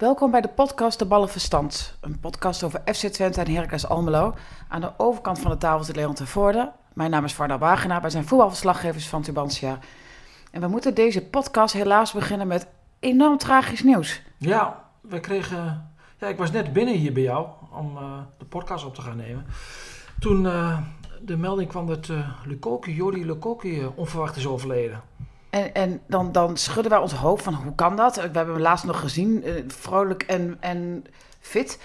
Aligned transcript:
Welkom 0.00 0.30
bij 0.30 0.40
de 0.40 0.48
podcast 0.48 0.98
De 0.98 1.04
Ballenverstand. 1.04 1.98
Een 2.00 2.20
podcast 2.20 2.62
over 2.62 2.82
FC 2.84 3.06
Twente 3.06 3.40
en 3.40 3.54
Heracles 3.54 3.86
Almelo. 3.86 4.34
Aan 4.68 4.80
de 4.80 4.92
overkant 4.96 5.38
van 5.38 5.50
de 5.50 5.56
tafel 5.56 5.84
zit 5.84 5.96
Leon 5.96 6.16
Voorde. 6.16 6.72
Mijn 6.92 7.10
naam 7.10 7.24
is 7.24 7.34
Varda 7.34 7.58
Wagenaar. 7.58 8.00
Wij 8.00 8.10
zijn 8.10 8.26
voetbalverslaggevers 8.26 9.08
van 9.08 9.22
Tubantia. 9.22 9.78
En 10.50 10.60
we 10.60 10.66
moeten 10.66 10.94
deze 10.94 11.24
podcast 11.24 11.74
helaas 11.74 12.12
beginnen 12.12 12.46
met 12.46 12.66
enorm 12.98 13.38
tragisch 13.38 13.82
nieuws. 13.82 14.22
Ja, 14.36 14.84
we 15.00 15.20
kregen... 15.20 15.92
Ja, 16.18 16.26
ik 16.26 16.38
was 16.38 16.50
net 16.50 16.72
binnen 16.72 16.94
hier 16.94 17.12
bij 17.12 17.22
jou 17.22 17.46
om 17.72 17.96
uh, 17.96 18.18
de 18.38 18.44
podcast 18.44 18.84
op 18.84 18.94
te 18.94 19.02
gaan 19.02 19.16
nemen. 19.16 19.46
Toen 20.18 20.44
uh, 20.44 20.78
de 21.20 21.36
melding 21.36 21.68
kwam 21.68 21.86
dat 21.86 22.08
uh, 22.08 22.28
Lukoki, 22.44 22.94
Jordi 22.94 23.90
onverwacht 23.94 24.36
is 24.36 24.46
overleden. 24.46 25.00
En, 25.50 25.74
en 25.74 26.00
dan, 26.06 26.32
dan 26.32 26.56
schudden 26.56 26.92
wij 26.92 27.00
ons 27.00 27.12
hoofd 27.12 27.44
van 27.44 27.54
hoe 27.54 27.74
kan 27.74 27.96
dat? 27.96 28.14
We 28.14 28.20
hebben 28.20 28.54
hem 28.54 28.58
laatst 28.58 28.84
nog 28.84 29.00
gezien, 29.00 29.48
uh, 29.48 29.54
vrolijk 29.66 30.22
en, 30.22 30.56
en 30.60 31.04
fit. 31.40 31.80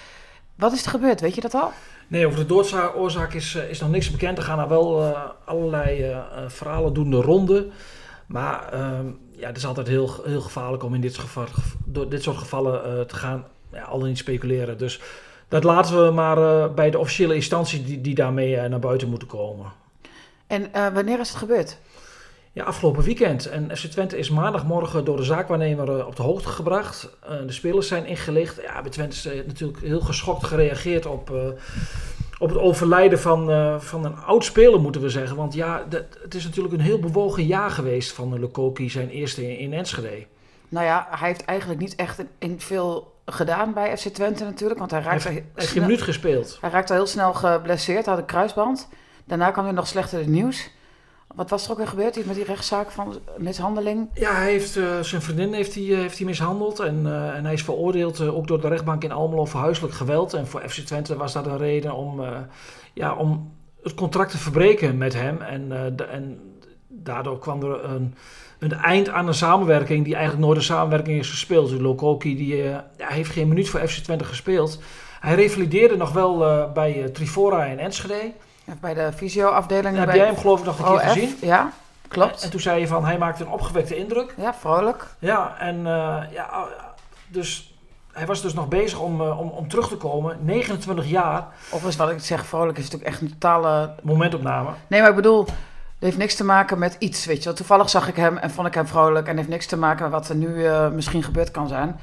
Wat 0.56 0.74
is 0.74 0.84
er 0.84 0.90
gebeurd? 0.90 1.22
Weet 1.22 1.36
je 1.36 1.42
dat 1.42 1.54
al? 1.54 1.72
Nee, 2.08 2.28
over 2.28 2.40
de 2.40 2.46
doodsoorzaak 2.46 3.34
is, 3.34 3.56
is 3.56 3.80
nog 3.80 3.90
niks 3.90 4.12
bekend. 4.12 4.38
Er 4.38 4.44
gaan 4.44 4.60
er 4.60 4.68
wel 4.68 5.02
uh, 5.02 5.20
allerlei 5.46 6.10
uh, 6.10 6.20
verhalen 6.48 6.94
doen 6.94 7.10
de 7.10 7.22
ronde. 7.22 7.68
Maar 8.26 8.74
ehm, 8.74 9.06
ja, 9.32 9.48
het 9.48 9.58
is 9.58 9.66
altijd 9.66 9.88
heel, 9.88 10.10
heel 10.24 10.42
gevaarlijk 10.42 10.84
om 10.84 10.94
in 10.94 11.02
dit, 11.02 11.18
geval, 11.18 11.46
dit 12.10 12.24
soort 12.24 12.38
gevallen 12.38 13.08
te 13.08 13.16
gaan. 13.16 13.46
Ja, 13.72 13.84
al 13.84 14.00
dan 14.00 14.08
niet 14.08 14.18
speculeren. 14.18 14.78
Dus 14.78 15.02
dat 15.48 15.64
laten 15.64 16.06
we 16.06 16.12
maar 16.12 16.74
bij 16.74 16.90
de 16.90 17.00
officiële 17.00 17.36
instanties 17.36 17.86
die, 17.86 18.02
die 18.02 18.16
daarmee 18.16 18.68
naar 18.68 18.80
buiten 18.80 19.10
moeten 19.10 19.28
komen. 19.28 19.72
En 20.48 20.70
wanneer 20.94 21.20
is 21.20 21.30
het 21.30 21.38
gebeurd? 21.38 21.78
Ja, 22.56 22.64
afgelopen 22.64 23.04
weekend. 23.04 23.46
En 23.46 23.78
FC 23.78 23.86
Twente 23.86 24.18
is 24.18 24.30
maandagmorgen 24.30 25.06
door 25.06 25.18
de 25.18 25.24
zaakwaarnemer 25.24 26.06
op 26.06 26.16
de 26.16 26.22
hoogte 26.22 26.48
gebracht. 26.48 27.10
Uh, 27.24 27.30
de 27.46 27.52
spelers 27.52 27.88
zijn 27.88 28.06
ingelicht. 28.06 28.62
Ja, 28.62 28.82
bij 28.82 28.92
Twente 28.92 29.16
is 29.16 29.26
uh, 29.26 29.46
natuurlijk 29.48 29.80
heel 29.80 30.00
geschokt 30.00 30.44
gereageerd 30.44 31.06
op, 31.06 31.30
uh, 31.30 31.38
op 32.40 32.50
het 32.50 32.58
overlijden 32.58 33.20
van, 33.20 33.46
van 33.82 34.06
een 34.06 34.16
oud 34.16 34.46
speler, 34.46 34.80
moeten 34.80 35.02
we 35.02 35.10
zeggen. 35.10 35.36
Want 35.36 35.54
ja, 35.54 35.86
dat, 35.90 36.04
het 36.24 36.36
is 36.36 36.44
natuurlijk 36.44 36.74
een 36.74 36.80
heel 36.80 37.00
bewogen 37.00 37.46
jaar 37.46 37.70
geweest 37.70 38.12
van 38.12 38.40
Lukoki, 38.40 38.90
zijn 38.90 39.10
eerste 39.10 39.50
in, 39.50 39.58
in 39.58 39.74
Enschede. 39.74 40.26
Nou 40.70 40.86
ja, 40.86 41.08
hij 41.10 41.28
heeft 41.28 41.46
eigenlijk 41.46 41.80
niet 41.80 41.96
echt 41.96 42.24
in 42.40 42.60
veel 42.60 43.14
gedaan 43.26 43.74
bij 43.74 43.98
FC 43.98 44.08
Twente 44.08 44.44
natuurlijk. 44.44 44.80
Want 44.80 44.92
hij 44.92 45.02
raakte 45.02 45.28
hij 45.28 45.46
heeft 45.56 45.72
geen 45.72 45.82
minuut 45.82 46.02
gespeeld. 46.02 46.58
Hij 46.62 46.70
raakte 46.70 46.94
al 46.94 47.00
heel 47.00 47.08
snel 47.08 47.34
geblesseerd, 47.34 48.06
had 48.06 48.18
een 48.18 48.26
kruisband. 48.26 48.88
Daarna 49.26 49.52
kwam 49.52 49.68
er 49.68 49.74
nog 49.74 49.88
slechter 49.88 50.28
nieuws. 50.28 50.74
Wat 51.36 51.50
was 51.50 51.66
er 51.66 51.72
ook 51.72 51.78
weer 51.78 51.88
gebeurd 51.88 52.26
met 52.26 52.36
die 52.36 52.44
rechtszaak 52.44 52.92
van 52.92 53.20
mishandeling? 53.38 54.10
Ja, 54.14 54.34
hij 54.34 54.52
heeft, 54.52 54.76
uh, 54.76 55.00
zijn 55.00 55.22
vriendin 55.22 55.54
heeft 55.54 55.74
hij, 55.74 55.84
uh, 55.84 55.98
heeft 55.98 56.24
mishandeld. 56.24 56.80
En, 56.80 57.02
uh, 57.06 57.36
en 57.36 57.44
hij 57.44 57.54
is 57.54 57.64
veroordeeld 57.64 58.22
ook 58.22 58.48
door 58.48 58.62
de 58.62 58.68
rechtbank 58.68 59.04
in 59.04 59.12
Almelo 59.12 59.46
voor 59.46 59.60
huiselijk 59.60 59.94
geweld. 59.94 60.34
En 60.34 60.48
voor 60.48 60.62
FC 60.70 60.80
Twente 60.80 61.18
was 61.18 61.34
dat 61.34 61.46
een 61.46 61.58
reden 61.58 61.94
om, 61.94 62.22
ja, 62.94 63.16
om 63.16 63.52
het 63.84 63.94
contract 63.94 64.32
te 64.32 64.38
verbreken 64.38 64.98
met 64.98 65.14
hem. 65.14 65.42
En, 65.42 65.72
en 66.10 66.40
daardoor 66.88 67.40
kwam 67.40 67.64
er 67.64 67.84
een, 67.84 68.16
een 68.60 68.74
eind 68.74 69.10
aan 69.10 69.28
een 69.28 69.34
samenwerking 69.34 70.04
die 70.04 70.16
eigenlijk 70.16 70.46
nooit 70.46 70.58
een 70.58 70.64
samenwerking 70.64 71.20
is 71.20 71.30
gespeeld. 71.30 71.70
Dus 71.70 71.80
Lokoki 71.80 72.36
die, 72.36 72.64
heeft 72.98 73.32
geen 73.32 73.48
minuut 73.48 73.70
voor 73.70 73.88
FC 73.88 74.04
Twente 74.04 74.24
gespeeld. 74.24 74.82
Hij 75.20 75.36
revalideerde 75.36 75.98
nog 75.98 76.12
wel 76.12 76.38
bij 76.74 77.10
Trifora 77.10 77.66
in 77.66 77.80
Enschede. 77.80 78.32
Bij 78.82 78.94
de 78.94 79.12
fysioafdeling. 79.16 79.98
Heb 79.98 80.06
bij 80.06 80.16
jij 80.16 80.26
hem 80.26 80.38
geloof 80.38 80.60
ik 80.60 80.66
nog 80.66 80.80
een 80.80 80.86
keer 80.86 81.08
gezien? 81.08 81.38
Ja, 81.42 81.72
klopt. 82.08 82.38
En, 82.38 82.44
en, 82.44 82.50
toen 82.50 82.60
zei 82.60 82.80
je 82.80 82.88
van, 82.88 83.06
hij 83.06 83.18
maakte 83.18 83.44
een 83.44 83.50
opgewekte 83.50 83.98
indruk. 83.98 84.34
Ja, 84.38 84.54
vrolijk. 84.54 85.08
Ja, 85.20 85.56
en 85.60 85.78
uh, 85.78 86.22
ja, 86.32 86.68
dus 87.28 87.76
hij 88.12 88.26
was 88.26 88.42
dus 88.42 88.54
nog 88.54 88.68
bezig 88.68 89.00
om, 89.00 89.22
uh, 89.22 89.40
om, 89.40 89.50
om 89.50 89.68
terug 89.68 89.88
te 89.88 89.98
komen. 89.98 90.38
29 90.42 91.08
jaar. 91.08 91.48
Of 91.70 91.86
is 91.86 91.96
wat 91.96 92.10
ik 92.10 92.20
zeg, 92.20 92.46
vrolijk 92.46 92.78
is 92.78 92.84
natuurlijk 92.84 93.12
echt 93.12 93.22
een 93.22 93.30
totale... 93.30 93.96
Momentopname. 94.02 94.70
Nee, 94.88 95.00
maar 95.00 95.10
ik 95.10 95.16
bedoel, 95.16 95.46
het 95.46 95.54
heeft 96.00 96.18
niks 96.18 96.36
te 96.36 96.44
maken 96.44 96.80
met 96.80 96.96
iets, 97.00 97.26
weet 97.26 97.38
je 97.38 97.44
wel. 97.44 97.54
Toevallig 97.54 97.90
zag 97.90 98.08
ik 98.08 98.16
hem 98.16 98.38
en 98.38 98.52
vond 98.52 98.68
ik 98.68 98.74
hem 98.74 98.88
vrolijk. 98.88 99.28
En 99.28 99.38
heeft 99.38 99.50
niks 99.50 99.66
te 99.66 99.78
maken 99.78 100.04
met 100.04 100.12
wat 100.12 100.30
er 100.30 100.36
nu 100.36 100.48
uh, 100.48 100.90
misschien 100.90 101.24
gebeurd 101.24 101.52
kan 101.52 101.68
zijn. 101.68 102.00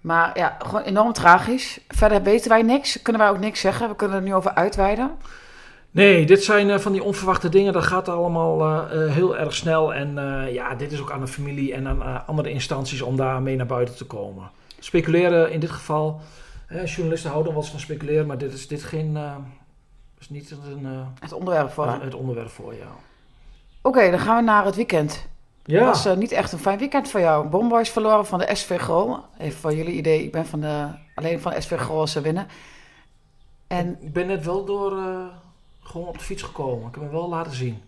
Maar 0.00 0.38
ja, 0.38 0.56
gewoon 0.58 0.82
enorm 0.82 1.12
tragisch. 1.12 1.80
Verder 1.88 2.22
weten 2.22 2.48
wij 2.48 2.62
niks. 2.62 3.02
Kunnen 3.02 3.22
wij 3.22 3.30
ook 3.30 3.38
niks 3.38 3.60
zeggen. 3.60 3.88
We 3.88 3.96
kunnen 3.96 4.16
er 4.16 4.22
nu 4.22 4.34
over 4.34 4.54
uitweiden. 4.54 5.10
Nee, 5.92 6.26
dit 6.26 6.44
zijn 6.44 6.68
uh, 6.68 6.78
van 6.78 6.92
die 6.92 7.02
onverwachte 7.02 7.48
dingen. 7.48 7.72
Dat 7.72 7.84
gaat 7.84 8.08
allemaal 8.08 8.60
uh, 8.60 8.82
uh, 8.94 9.12
heel 9.12 9.36
erg 9.36 9.54
snel. 9.54 9.94
En 9.94 10.14
ja, 10.52 10.74
dit 10.74 10.92
is 10.92 11.00
ook 11.00 11.10
aan 11.10 11.20
de 11.20 11.26
familie 11.26 11.74
en 11.74 11.88
aan 11.88 12.26
andere 12.26 12.50
instanties 12.50 13.02
om 13.02 13.16
daarmee 13.16 13.56
naar 13.56 13.66
buiten 13.66 13.96
te 13.96 14.04
komen. 14.04 14.50
Speculeren 14.78 15.52
in 15.52 15.60
dit 15.60 15.70
geval. 15.70 16.20
journalisten 16.84 17.30
houden 17.30 17.52
wel 17.52 17.62
eens 17.62 17.70
van 17.70 17.80
speculeren, 17.80 18.26
maar 18.26 18.38
dit 18.38 18.52
is 18.52 18.68
dit 18.68 18.82
geen. 18.82 19.18
is 20.18 20.28
niet 20.28 20.50
een, 20.50 20.86
het 21.20 21.32
onderwerp 21.32 21.70
voor. 21.70 21.86
het 21.86 22.14
onderwerp 22.14 22.50
voor, 22.50 22.74
ja. 22.74 22.86
Oké, 23.82 23.98
okay, 23.98 24.10
dan 24.10 24.20
gaan 24.20 24.36
we 24.36 24.42
naar 24.42 24.64
het 24.64 24.76
weekend. 24.76 25.26
Ja. 25.64 25.86
Het 25.86 26.04
was 26.04 26.16
niet 26.16 26.32
echt 26.32 26.52
een 26.52 26.58
fijn 26.58 26.78
weekend 26.78 27.10
voor 27.10 27.20
jou. 27.20 27.48
Bomboys 27.48 27.90
verloren 27.90 28.26
van 28.26 28.38
de 28.38 28.54
SV 28.54 28.78
Grol. 28.78 29.16
Even 29.38 29.58
voor 29.60 29.74
jullie 29.74 29.94
idee, 29.94 30.22
ik 30.24 30.32
ben 30.32 30.46
van 30.46 30.60
de, 30.60 30.86
alleen 31.14 31.40
van 31.40 31.52
de 31.52 31.60
SV 31.60 31.78
Grol 31.78 32.00
als 32.00 32.12
ze 32.12 32.20
winnen. 32.20 32.46
En, 33.66 33.98
ik 34.00 34.12
ben 34.12 34.26
net 34.26 34.44
wel 34.44 34.64
door 34.64 34.92
gewoon 35.80 36.06
op 36.06 36.18
de 36.18 36.24
fiets 36.24 36.42
gekomen. 36.42 36.88
Ik 36.88 36.94
heb 36.94 37.02
hem 37.02 37.12
wel 37.12 37.28
laten 37.28 37.54
zien. 37.54 37.82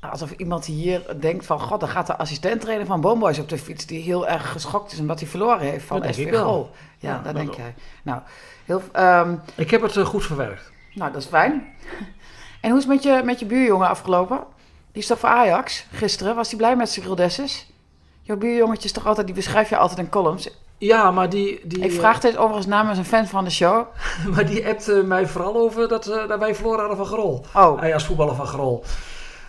Alsof 0.00 0.30
iemand 0.30 0.64
hier 0.64 1.20
denkt 1.20 1.46
van... 1.46 1.60
God, 1.60 1.80
dan 1.80 1.88
gaat 1.88 2.06
de 2.06 2.16
assistent-trainer 2.16 2.86
van 2.86 3.00
Boomboys 3.00 3.38
op 3.38 3.48
de 3.48 3.58
fiets... 3.58 3.86
die 3.86 4.02
heel 4.02 4.28
erg 4.28 4.52
geschokt 4.52 4.92
is 4.92 4.98
omdat 4.98 5.20
hij 5.20 5.28
verloren 5.28 5.60
heeft 5.60 5.84
van 5.84 6.00
dat 6.00 6.14
SV 6.14 6.38
Gol. 6.38 6.70
Ja, 6.98 7.10
ja 7.10 7.22
dat 7.22 7.34
denk 7.34 7.54
jij. 7.54 7.74
Nou, 8.02 8.20
heel, 8.64 8.82
um, 8.96 9.40
ik 9.54 9.70
heb 9.70 9.82
het 9.82 9.96
uh, 9.96 10.04
goed 10.04 10.24
verwerkt. 10.24 10.72
Nou, 10.94 11.12
dat 11.12 11.22
is 11.22 11.28
fijn. 11.28 11.66
en 12.60 12.70
hoe 12.70 12.78
is 12.78 12.84
het 12.84 12.94
met 12.94 13.02
je, 13.02 13.22
met 13.24 13.38
je 13.38 13.46
buurjongen 13.46 13.88
afgelopen? 13.88 14.44
Die 14.92 15.02
is 15.02 15.08
toch 15.08 15.18
voor 15.18 15.28
Ajax 15.28 15.86
gisteren? 15.92 16.34
Was 16.34 16.48
hij 16.48 16.58
blij 16.58 16.76
met 16.76 16.88
Cyril 16.88 17.14
Dessus? 17.14 17.70
Jouw 18.22 18.36
buurjongetje 18.36 18.84
is 18.84 18.92
toch 18.92 19.06
altijd... 19.06 19.26
Die 19.26 19.36
beschrijf 19.36 19.68
je 19.68 19.76
altijd 19.76 19.98
in 19.98 20.08
columns. 20.08 20.50
Ja, 20.78 21.10
maar 21.10 21.28
die... 21.28 21.60
die 21.64 21.78
ik 21.78 21.92
vraag 21.92 22.20
dit 22.20 22.36
overigens 22.36 22.66
namens 22.66 22.98
een 22.98 23.04
fan 23.04 23.26
van 23.26 23.44
de 23.44 23.50
show. 23.50 23.86
maar 24.34 24.46
die 24.46 24.66
appte 24.66 25.02
mij 25.06 25.26
vooral 25.26 25.56
over 25.56 25.88
dat, 25.88 26.08
uh, 26.08 26.28
dat 26.28 26.38
wij 26.38 26.54
verloren 26.54 26.78
hadden 26.78 26.96
van 26.96 27.06
Grol. 27.06 27.44
Oh. 27.54 27.80
Hij 27.80 27.94
als 27.94 28.04
voetballer 28.04 28.34
van 28.34 28.46
Grol. 28.46 28.84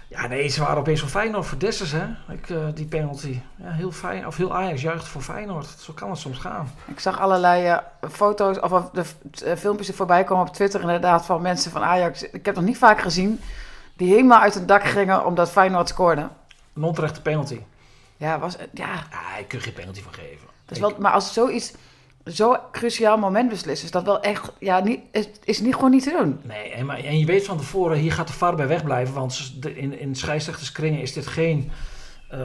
Ja, 0.10 0.28
nee, 0.28 0.48
ze 0.48 0.62
waren 0.62 0.78
opeens 0.78 1.02
wel 1.02 1.10
Feyenoord 1.10 1.46
voor 1.46 1.58
Dessers, 1.58 1.92
hè. 1.92 2.06
Ik, 2.34 2.50
uh, 2.50 2.58
die 2.74 2.86
penalty. 2.86 3.40
Ja, 3.56 3.72
heel 3.72 3.92
fijn. 3.92 4.28
Of 4.28 4.38
heel 4.38 4.56
Ajax 4.56 4.82
juicht 4.82 5.08
voor 5.08 5.22
Feyenoord. 5.22 5.68
Zo 5.80 5.94
kan 5.94 6.10
het 6.10 6.20
soms 6.20 6.38
gaan. 6.38 6.72
Ik 6.86 7.00
zag 7.00 7.20
allerlei 7.20 7.68
uh, 7.68 7.78
foto's 8.12 8.60
of 8.60 8.90
de 8.90 9.04
uh, 9.46 9.56
filmpjes 9.56 9.88
er 9.88 9.94
voorbij 9.94 10.24
komen 10.24 10.48
op 10.48 10.54
Twitter 10.54 10.82
inderdaad 10.82 11.26
van 11.26 11.42
mensen 11.42 11.72
van 11.72 11.84
Ajax. 11.84 12.24
Ik 12.24 12.46
heb 12.46 12.56
nog 12.56 12.64
niet 12.64 12.78
vaak 12.78 13.02
gezien. 13.02 13.42
Die 13.94 14.10
helemaal 14.14 14.40
uit 14.42 14.54
het 14.54 14.68
dak 14.68 14.84
gingen 14.84 15.26
omdat 15.26 15.52
Feyenoord 15.52 15.88
scoorde. 15.88 16.30
Een 16.74 16.84
onterechte 16.84 17.22
penalty. 17.22 17.62
Ja, 18.18 18.40
was... 18.40 18.58
Ja. 18.74 18.94
ja 19.12 19.38
ik 19.40 19.48
kun 19.48 19.62
geen 19.62 19.74
penalty 19.74 20.02
van 20.02 20.14
geven. 20.14 20.49
Dus 20.70 20.80
wel, 20.80 20.94
maar 21.00 21.12
als 21.12 21.34
zoiets 21.34 21.74
zo 22.26 22.58
cruciaal 22.72 23.18
moment 23.18 23.50
beslist, 23.50 23.84
is 23.84 23.92
dat 23.92 24.04
wel 24.04 24.22
echt, 24.22 24.52
ja, 24.60 24.80
niet, 24.80 25.00
is, 25.12 25.30
is 25.44 25.60
niet 25.60 25.76
gewoon 25.76 25.92
niet 25.92 26.04
te 26.04 26.18
doen. 26.22 26.40
Nee, 26.44 26.72
en, 26.72 26.86
maar, 26.86 26.98
en 26.98 27.20
je 27.20 27.26
weet 27.26 27.46
van 27.46 27.58
tevoren, 27.58 27.98
hier 27.98 28.12
gaat 28.12 28.28
de 28.28 28.34
VAR 28.34 28.56
bij 28.56 28.68
wegblijven, 28.68 29.14
want 29.14 29.54
in, 29.76 30.00
in 30.00 30.16
scheidsrechterskringen 30.16 31.02
is 31.02 31.14
dit 31.14 31.28
geen, 31.28 31.72
uh, 32.34 32.40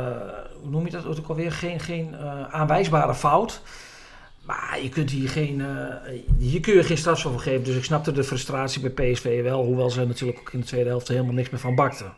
hoe 0.61 0.71
noem 0.71 0.85
je 0.85 0.91
dat 0.91 1.19
ook 1.19 1.29
alweer, 1.29 1.53
geen, 1.53 1.81
geen 1.81 2.09
uh, 2.13 2.55
aanwijsbare 2.55 3.15
fout. 3.15 3.61
Maar 4.43 4.79
je 4.83 4.89
kunt 4.89 5.11
hier 5.11 5.29
geen, 5.29 5.59
uh, 5.59 6.21
hier 6.39 6.61
kun 6.61 6.75
je 6.75 6.83
geen 6.83 6.99
straf 6.99 7.21
voor 7.21 7.41
geven. 7.41 7.65
Dus 7.65 7.77
ik 7.77 7.85
snapte 7.85 8.13
de 8.13 8.25
frustratie 8.25 8.91
bij 8.91 9.11
PSV 9.13 9.43
wel, 9.43 9.65
hoewel 9.65 9.91
ze 9.91 10.05
natuurlijk 10.05 10.39
ook 10.39 10.53
in 10.53 10.61
de 10.61 10.67
tweede 10.67 10.89
helft 10.89 11.09
helemaal 11.09 11.33
niks 11.33 11.51
meer 11.51 11.61
van 11.61 11.75
bakten. 11.75 12.13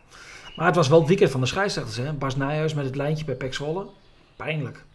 Maar 0.55 0.65
het 0.65 0.75
was 0.75 0.87
wel 0.87 0.99
het 0.99 1.07
weekend 1.07 1.31
van 1.31 1.39
de 1.39 1.45
scheidsrechters, 1.47 1.97
hè. 1.97 2.13
Bas 2.13 2.35
Nijhuis 2.35 2.73
met 2.73 2.85
het 2.85 2.95
lijntje 2.95 3.25
bij 3.25 3.35
Pek 3.35 3.53
Zwolle. 3.53 3.85
Pijnlijk. 4.35 4.85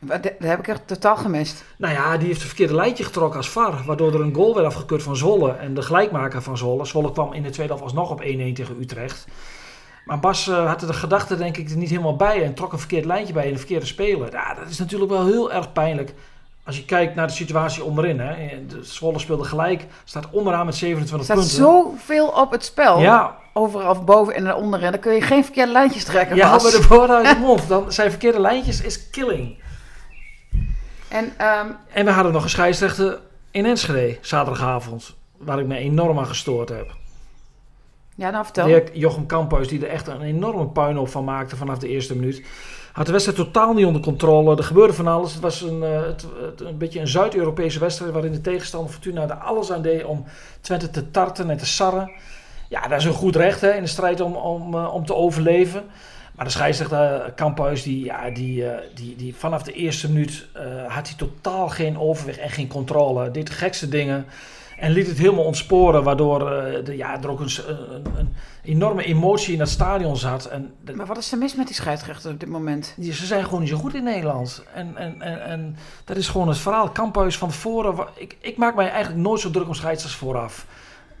Dat 0.00 0.30
heb 0.38 0.58
ik 0.58 0.68
echt 0.68 0.86
totaal 0.86 1.16
gemist. 1.16 1.64
Nou 1.76 1.94
ja, 1.94 2.16
die 2.16 2.26
heeft 2.26 2.38
het 2.38 2.48
verkeerde 2.48 2.74
lijntje 2.74 3.04
getrokken 3.04 3.36
als 3.36 3.48
VAR. 3.48 3.82
Waardoor 3.86 4.14
er 4.14 4.20
een 4.20 4.34
goal 4.34 4.54
werd 4.54 4.66
afgekeurd 4.66 5.02
van 5.02 5.16
Zwolle. 5.16 5.52
En 5.52 5.74
de 5.74 5.82
gelijkmaker 5.82 6.42
van 6.42 6.58
Zwolle. 6.58 6.84
Zwolle 6.84 7.12
kwam 7.12 7.32
in 7.32 7.42
de 7.42 7.50
tweede 7.50 7.72
helft 7.72 7.86
alsnog 7.86 8.10
op 8.10 8.22
1-1 8.22 8.24
tegen 8.24 8.80
Utrecht. 8.80 9.26
Maar 10.04 10.20
Bas 10.20 10.46
uh, 10.46 10.66
had 10.66 10.80
er 10.80 10.86
de 10.86 10.92
gedachte 10.92 11.36
denk 11.36 11.56
ik 11.56 11.70
er 11.70 11.76
niet 11.76 11.90
helemaal 11.90 12.16
bij. 12.16 12.44
En 12.44 12.54
trok 12.54 12.72
een 12.72 12.78
verkeerd 12.78 13.04
lijntje 13.04 13.32
bij 13.32 13.44
en 13.44 13.50
een 13.50 13.58
verkeerde 13.58 13.86
speler. 13.86 14.32
Ja, 14.32 14.54
dat 14.54 14.68
is 14.68 14.78
natuurlijk 14.78 15.10
wel 15.10 15.26
heel 15.26 15.52
erg 15.52 15.72
pijnlijk. 15.72 16.14
Als 16.64 16.76
je 16.76 16.84
kijkt 16.84 17.14
naar 17.14 17.26
de 17.26 17.32
situatie 17.32 17.84
onderin. 17.84 18.20
Hè. 18.20 18.66
De 18.66 18.84
Zwolle 18.84 19.18
speelde 19.18 19.44
gelijk. 19.44 19.86
Staat 20.04 20.30
onderaan 20.30 20.66
met 20.66 20.74
27 20.74 21.28
er 21.28 21.34
punten. 21.34 21.52
Er 21.52 21.58
staat 21.58 21.72
zoveel 21.72 22.28
op 22.28 22.50
het 22.50 22.64
spel. 22.64 23.00
Ja. 23.00 23.36
Overal 23.52 24.04
boven 24.04 24.34
en 24.34 24.54
onderin. 24.54 24.90
Dan 24.90 25.00
kun 25.00 25.12
je 25.12 25.20
geen 25.20 25.44
verkeerde 25.44 25.72
lijntjes 25.72 26.04
trekken. 26.04 26.36
Ja, 26.36 26.56
bij 26.56 26.70
de 26.70 26.86
woorden 26.88 27.16
uit 27.16 27.28
je 27.28 27.36
mond. 27.36 27.68
Dan 27.68 27.92
zijn 27.92 28.10
verkeerde 28.10 28.40
lijntjes 28.40 28.80
is 28.80 29.10
killing. 29.10 29.57
En, 31.08 31.24
um, 31.24 31.76
en 31.92 32.04
we 32.04 32.10
hadden 32.10 32.32
nog 32.32 32.42
een 32.42 32.50
scheidsrechter 32.50 33.18
in 33.50 33.66
Enschede 33.66 34.18
zaterdagavond. 34.20 35.16
Waar 35.36 35.60
ik 35.60 35.66
me 35.66 35.76
enorm 35.76 36.18
aan 36.18 36.26
gestoord 36.26 36.68
heb. 36.68 36.96
Ja, 38.14 38.30
nou 38.30 38.44
vertel. 38.44 38.66
De 38.66 38.84
Jochem 38.92 39.26
Kamphuis, 39.26 39.68
die 39.68 39.86
er 39.86 39.92
echt 39.92 40.06
een 40.06 40.22
enorme 40.22 40.66
puinhoop 40.66 41.08
van 41.08 41.24
maakte 41.24 41.56
vanaf 41.56 41.78
de 41.78 41.88
eerste 41.88 42.16
minuut. 42.16 42.46
had 42.92 43.06
de 43.06 43.12
wedstrijd 43.12 43.38
totaal 43.38 43.74
niet 43.74 43.86
onder 43.86 44.02
controle. 44.02 44.56
Er 44.56 44.64
gebeurde 44.64 44.92
van 44.92 45.06
alles. 45.06 45.32
Het 45.32 45.42
was 45.42 45.60
een, 45.60 45.82
uh, 45.82 46.02
het, 46.02 46.26
het, 46.40 46.60
een 46.60 46.78
beetje 46.78 47.00
een 47.00 47.08
Zuid-Europese 47.08 47.78
wedstrijd 47.78 48.12
waarin 48.12 48.32
de 48.32 48.40
tegenstander 48.40 48.92
Fortuna 48.92 49.22
er 49.22 49.34
alles 49.34 49.72
aan 49.72 49.82
deed 49.82 50.04
om 50.04 50.24
Twente 50.60 50.90
te 50.90 51.10
tarten 51.10 51.50
en 51.50 51.56
te 51.56 51.66
sarren. 51.66 52.10
Ja, 52.68 52.88
dat 52.88 52.98
is 52.98 53.04
een 53.04 53.12
goed 53.12 53.36
recht 53.36 53.60
hè, 53.60 53.72
in 53.72 53.82
de 53.82 53.88
strijd 53.88 54.20
om, 54.20 54.34
om, 54.36 54.74
uh, 54.74 54.94
om 54.94 55.06
te 55.06 55.14
overleven. 55.14 55.84
Maar 56.38 56.46
de 56.46 56.52
scheidsrechter 56.52 57.32
Kamphuis, 57.36 57.82
die, 57.82 58.04
ja, 58.04 58.30
die, 58.30 58.64
die, 58.94 59.16
die 59.16 59.34
vanaf 59.34 59.62
de 59.62 59.72
eerste 59.72 60.08
minuut 60.08 60.46
had 60.88 61.08
hij 61.08 61.16
totaal 61.16 61.68
geen 61.68 61.98
overwicht 61.98 62.38
en 62.38 62.50
geen 62.50 62.68
controle. 62.68 63.30
Deed 63.30 63.46
de 63.46 63.52
gekste 63.52 63.88
dingen. 63.88 64.26
En 64.78 64.92
liet 64.92 65.06
het 65.06 65.18
helemaal 65.18 65.44
ontsporen, 65.44 66.02
waardoor 66.02 66.40
uh, 66.40 66.84
de, 66.84 66.96
ja, 66.96 67.22
er 67.22 67.30
ook 67.30 67.40
een, 67.40 67.50
een, 67.66 68.06
een, 68.16 68.34
enorme 68.62 69.04
emotie 69.04 69.54
in 69.54 69.60
het 69.60 69.68
stadion 69.68 70.16
zat. 70.16 70.44
En 70.44 70.72
de, 70.84 70.94
maar 70.94 71.06
wat 71.06 71.18
is 71.18 71.32
er 71.32 71.38
mis 71.38 71.54
met 71.54 71.66
die 71.66 71.76
scheidsrechters 71.76 72.32
op 72.32 72.40
dit 72.40 72.48
moment? 72.48 72.94
Die, 72.96 73.12
ze 73.12 73.26
zijn 73.26 73.44
gewoon 73.44 73.60
niet 73.60 73.68
zo 73.68 73.76
goed 73.76 73.94
in 73.94 74.04
Nederland. 74.04 74.62
En, 74.74 74.96
en, 74.96 75.22
en, 75.22 75.44
en 75.44 75.76
dat 76.04 76.16
is 76.16 76.28
gewoon 76.28 76.48
het 76.48 76.58
verhaal. 76.58 76.90
Kamphuis 76.90 77.38
van 77.38 77.48
tevoren. 77.48 78.06
Ik, 78.14 78.36
ik 78.40 78.56
maak 78.56 78.74
mij 78.74 78.90
eigenlijk 78.90 79.22
nooit 79.22 79.40
zo 79.40 79.50
druk 79.50 79.66
om 79.66 79.74
scheidsrechters 79.74 80.20
vooraf. 80.20 80.66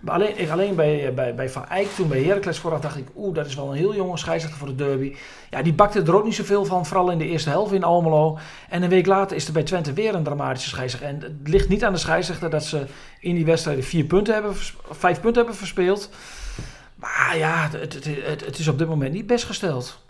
Alleen, 0.04 0.38
ik, 0.38 0.50
alleen 0.50 0.74
bij, 0.74 1.14
bij, 1.14 1.34
bij 1.34 1.50
Van 1.50 1.68
Eyck, 1.68 1.88
toen 1.88 2.08
bij 2.08 2.22
Heracles 2.22 2.58
vooraf, 2.58 2.80
dacht 2.80 2.96
ik... 2.96 3.08
oeh, 3.16 3.34
dat 3.34 3.46
is 3.46 3.54
wel 3.54 3.70
een 3.70 3.76
heel 3.76 3.94
jonge 3.94 4.16
scheidsrechter 4.16 4.58
voor 4.60 4.68
de 4.68 4.84
derby. 4.84 5.16
Ja, 5.50 5.62
die 5.62 5.72
bakte 5.72 6.02
er 6.02 6.16
ook 6.16 6.24
niet 6.24 6.34
zoveel 6.34 6.64
van, 6.64 6.86
vooral 6.86 7.10
in 7.10 7.18
de 7.18 7.26
eerste 7.26 7.50
helft 7.50 7.72
in 7.72 7.84
Almelo. 7.84 8.38
En 8.68 8.82
een 8.82 8.88
week 8.88 9.06
later 9.06 9.36
is 9.36 9.46
er 9.46 9.52
bij 9.52 9.62
Twente 9.62 9.92
weer 9.92 10.14
een 10.14 10.22
dramatische 10.22 10.68
scheidsrechter. 10.68 11.08
En 11.10 11.20
het 11.20 11.48
ligt 11.48 11.68
niet 11.68 11.84
aan 11.84 11.92
de 11.92 11.98
scheidsrechter 11.98 12.50
dat 12.50 12.64
ze 12.64 12.86
in 13.20 13.34
die 13.34 13.44
wedstrijden 13.44 13.84
vier 13.84 14.04
punten 14.04 14.34
hebben, 14.34 14.54
vijf 14.90 15.20
punten 15.20 15.42
hebben 15.42 15.54
verspeeld. 15.54 16.10
Maar 16.94 17.36
ja, 17.36 17.68
het, 17.70 17.94
het, 17.94 18.04
het, 18.04 18.44
het 18.44 18.58
is 18.58 18.68
op 18.68 18.78
dit 18.78 18.88
moment 18.88 19.12
niet 19.12 19.26
best 19.26 19.44
gesteld. 19.44 20.04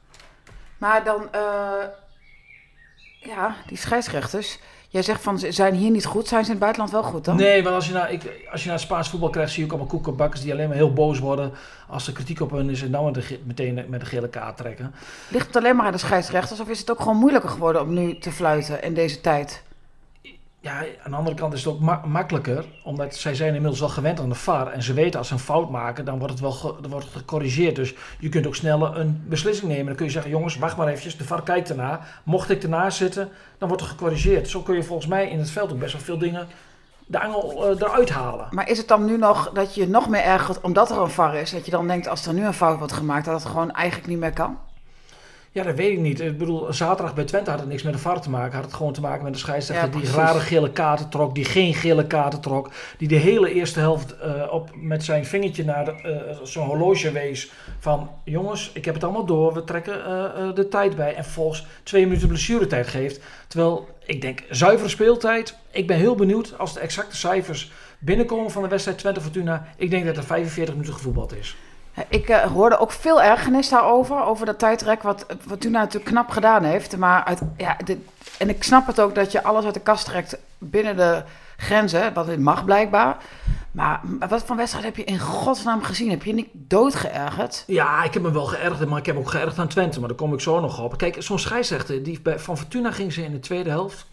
Maar 0.78 1.04
dan, 1.04 1.28
uh, 1.34 1.84
ja, 3.20 3.56
die 3.66 3.78
scheidsrechters... 3.78 4.58
Jij 4.90 5.02
zegt 5.02 5.22
van 5.22 5.38
ze 5.38 5.52
zijn 5.52 5.74
hier 5.74 5.90
niet 5.90 6.04
goed, 6.04 6.28
zijn 6.28 6.44
ze 6.44 6.46
in 6.46 6.56
het 6.56 6.62
buitenland 6.62 6.92
wel 6.92 7.02
goed 7.02 7.24
dan? 7.24 7.36
Nee, 7.36 7.62
want 7.62 7.74
als 7.74 7.86
je 7.86 7.92
naar, 7.92 8.12
ik, 8.12 8.46
als 8.50 8.62
je 8.62 8.68
naar 8.68 8.80
Spaans 8.80 9.08
voetbal 9.08 9.30
krijgt, 9.30 9.50
zie 9.50 9.58
je 9.58 9.64
ook 9.64 9.72
allemaal 9.72 9.92
koekenbakkers 9.92 10.40
die 10.40 10.52
alleen 10.52 10.68
maar 10.68 10.76
heel 10.76 10.92
boos 10.92 11.18
worden 11.18 11.52
als 11.88 12.06
er 12.06 12.12
kritiek 12.12 12.40
op 12.40 12.50
hun 12.50 12.70
is 12.70 12.82
en 12.82 12.90
dan 12.90 13.16
meteen 13.44 13.84
met 13.88 14.00
de 14.00 14.06
gele 14.06 14.28
kaart 14.28 14.56
trekken. 14.56 14.94
Ligt 15.28 15.46
het 15.46 15.56
alleen 15.56 15.76
maar 15.76 15.86
aan 15.86 15.92
de 15.92 15.98
scheidsrechters 15.98 16.60
of 16.60 16.68
is 16.68 16.78
het 16.78 16.90
ook 16.90 17.00
gewoon 17.00 17.16
moeilijker 17.16 17.50
geworden 17.50 17.82
om 17.82 17.94
nu 17.94 18.18
te 18.18 18.32
fluiten 18.32 18.82
in 18.82 18.94
deze 18.94 19.20
tijd? 19.20 19.62
Ja, 20.60 20.84
aan 21.02 21.10
de 21.10 21.16
andere 21.16 21.36
kant 21.36 21.52
is 21.52 21.64
het 21.64 21.74
ook 21.74 21.80
ma 21.80 22.02
makkelijker, 22.06 22.64
omdat 22.84 23.14
zij 23.16 23.34
zijn 23.34 23.48
inmiddels 23.54 23.80
wel 23.80 23.88
gewend 23.88 24.20
aan 24.20 24.28
de 24.28 24.34
VAR. 24.34 24.66
En 24.66 24.82
ze 24.82 24.92
weten 24.92 25.18
als 25.18 25.28
ze 25.28 25.34
een 25.34 25.40
fout 25.40 25.70
maken, 25.70 26.04
dan 26.04 26.18
wordt 26.18 26.32
het 26.32 26.42
wel 26.42 26.76
dan 26.80 26.90
wordt 26.90 27.06
het 27.06 27.16
gecorrigeerd. 27.16 27.76
Dus 27.76 27.94
je 28.18 28.28
kunt 28.28 28.46
ook 28.46 28.54
sneller 28.54 28.96
een 28.96 29.24
beslissing 29.28 29.70
nemen. 29.70 29.86
Dan 29.86 29.96
kun 29.96 30.04
je 30.04 30.12
zeggen, 30.12 30.30
jongens, 30.30 30.56
wacht 30.56 30.76
maar 30.76 30.86
eventjes, 30.86 31.16
de 31.16 31.24
VAR 31.24 31.42
kijkt 31.42 31.70
erna. 31.70 32.00
Mocht 32.22 32.50
ik 32.50 32.62
ernaast 32.62 32.98
zitten, 32.98 33.28
dan 33.58 33.68
wordt 33.68 33.82
er 33.82 33.88
gecorrigeerd. 33.88 34.48
Zo 34.48 34.60
kun 34.60 34.74
je 34.74 34.82
volgens 34.82 35.08
mij 35.08 35.28
in 35.28 35.38
het 35.38 35.50
veld 35.50 35.72
ook 35.72 35.78
best 35.78 35.92
wel 35.92 36.02
veel 36.02 36.18
dingen 36.18 36.48
de 37.08 37.20
angel 37.20 37.70
uh, 37.70 37.80
eruit 37.80 38.10
halen. 38.10 38.48
Maar 38.50 38.68
is 38.68 38.78
het 38.78 38.88
dan 38.88 39.04
nu 39.04 39.16
nog 39.16 39.50
dat 39.52 39.74
je 39.74 39.88
nog 39.88 40.08
meer 40.08 40.22
ergert 40.22 40.60
omdat 40.60 40.90
er 40.90 40.98
een 40.98 41.10
VAR 41.10 41.34
is? 41.34 41.50
Dat 41.50 41.64
je 41.64 41.70
dan 41.70 41.86
denkt, 41.86 42.08
als 42.08 42.26
er 42.26 42.34
nu 42.34 42.46
een 42.46 42.54
fout 42.54 42.78
wordt 42.78 42.92
gemaakt, 42.92 43.24
dat 43.24 43.42
het 43.42 43.50
gewoon 43.50 43.70
eigenlijk 43.70 44.08
niet 44.08 44.18
meer 44.18 44.32
kan? 44.32 44.58
Ja, 45.58 45.64
dat 45.64 45.76
weet 45.76 45.92
ik 45.92 45.98
niet. 45.98 46.20
Ik 46.20 46.38
bedoel, 46.38 46.72
zaterdag 46.72 47.14
bij 47.14 47.24
Twente 47.24 47.50
had 47.50 47.58
het 47.58 47.68
niks 47.68 47.82
met 47.82 47.92
de 47.92 47.98
VAR 47.98 48.20
te 48.20 48.30
maken. 48.30 48.54
Had 48.54 48.64
het 48.64 48.74
gewoon 48.74 48.92
te 48.92 49.00
maken 49.00 49.24
met 49.24 49.32
de 49.32 49.38
scheidsrechter 49.38 50.00
ja, 50.00 50.06
die 50.06 50.10
rare 50.14 50.40
gele 50.40 50.70
kaarten 50.70 51.08
trok, 51.08 51.34
die 51.34 51.44
geen 51.44 51.74
gele 51.74 52.06
kaarten 52.06 52.40
trok. 52.40 52.70
Die 52.98 53.08
de 53.08 53.14
hele 53.14 53.52
eerste 53.52 53.78
helft 53.78 54.14
uh, 54.24 54.52
op, 54.52 54.70
met 54.74 55.04
zijn 55.04 55.26
vingertje 55.26 55.64
naar 55.64 56.06
uh, 56.06 56.16
zo'n 56.42 56.66
horloge 56.66 57.12
wees. 57.12 57.50
Van 57.78 58.10
jongens, 58.24 58.70
ik 58.74 58.84
heb 58.84 58.94
het 58.94 59.04
allemaal 59.04 59.24
door, 59.24 59.54
we 59.54 59.64
trekken 59.64 59.98
uh, 59.98 60.54
de 60.54 60.68
tijd 60.68 60.96
bij. 60.96 61.14
En 61.14 61.24
volgens 61.24 61.66
twee 61.82 62.06
minuten 62.06 62.28
blessuretijd 62.28 62.86
geeft. 62.86 63.20
Terwijl, 63.48 63.88
ik 64.06 64.20
denk, 64.20 64.42
zuivere 64.50 64.88
speeltijd. 64.88 65.56
Ik 65.70 65.86
ben 65.86 65.96
heel 65.96 66.14
benieuwd 66.14 66.58
als 66.58 66.74
de 66.74 66.80
exacte 66.80 67.16
cijfers 67.16 67.70
binnenkomen 67.98 68.50
van 68.50 68.62
de 68.62 68.68
wedstrijd 68.68 68.98
Twente 68.98 69.20
Fortuna. 69.20 69.68
Ik 69.76 69.90
denk 69.90 70.06
dat 70.06 70.16
er 70.16 70.24
45 70.24 70.74
minuten 70.74 70.94
gevoetbald 70.94 71.36
is. 71.36 71.56
Ik 72.08 72.28
uh, 72.28 72.40
hoorde 72.40 72.78
ook 72.78 72.92
veel 72.92 73.22
ergernis 73.22 73.68
daarover, 73.68 74.24
over 74.24 74.46
dat 74.46 74.58
tijdrek, 74.58 75.02
wat, 75.02 75.26
wat 75.44 75.64
natuurlijk 75.64 76.04
knap 76.04 76.30
gedaan 76.30 76.64
heeft. 76.64 76.96
Maar 76.96 77.24
uit, 77.24 77.40
ja, 77.56 77.76
en 78.38 78.48
ik 78.48 78.62
snap 78.62 78.86
het 78.86 79.00
ook 79.00 79.14
dat 79.14 79.32
je 79.32 79.42
alles 79.42 79.64
uit 79.64 79.74
de 79.74 79.80
kast 79.80 80.04
trekt 80.04 80.38
binnen 80.58 80.96
de 80.96 81.22
grenzen, 81.56 82.14
wat 82.14 82.26
het 82.26 82.40
mag 82.40 82.64
blijkbaar. 82.64 83.16
Maar 83.70 84.00
wat 84.28 84.42
van 84.42 84.56
wedstrijd 84.56 84.84
heb 84.84 84.96
je 84.96 85.04
in 85.04 85.18
godsnaam 85.18 85.82
gezien? 85.82 86.10
Heb 86.10 86.22
je 86.22 86.34
niet 86.34 86.48
doodgeërgerd? 86.52 87.64
Ja, 87.66 88.04
ik 88.04 88.14
heb 88.14 88.22
me 88.22 88.32
wel 88.32 88.44
geërgerd, 88.44 88.88
maar 88.88 88.98
ik 88.98 89.06
heb 89.06 89.16
ook 89.16 89.30
geërgerd 89.30 89.58
aan 89.58 89.68
Twente. 89.68 89.98
Maar 89.98 90.08
daar 90.08 90.18
kom 90.18 90.32
ik 90.32 90.40
zo 90.40 90.60
nog 90.60 90.82
op. 90.82 90.98
Kijk, 90.98 91.22
zo'n 91.22 91.38
scheidsrechter, 91.38 92.02
die 92.02 92.20
van 92.36 92.58
Fortuna 92.58 92.92
ging 92.92 93.12
ze 93.12 93.24
in 93.24 93.32
de 93.32 93.40
tweede 93.40 93.70
helft 93.70 94.06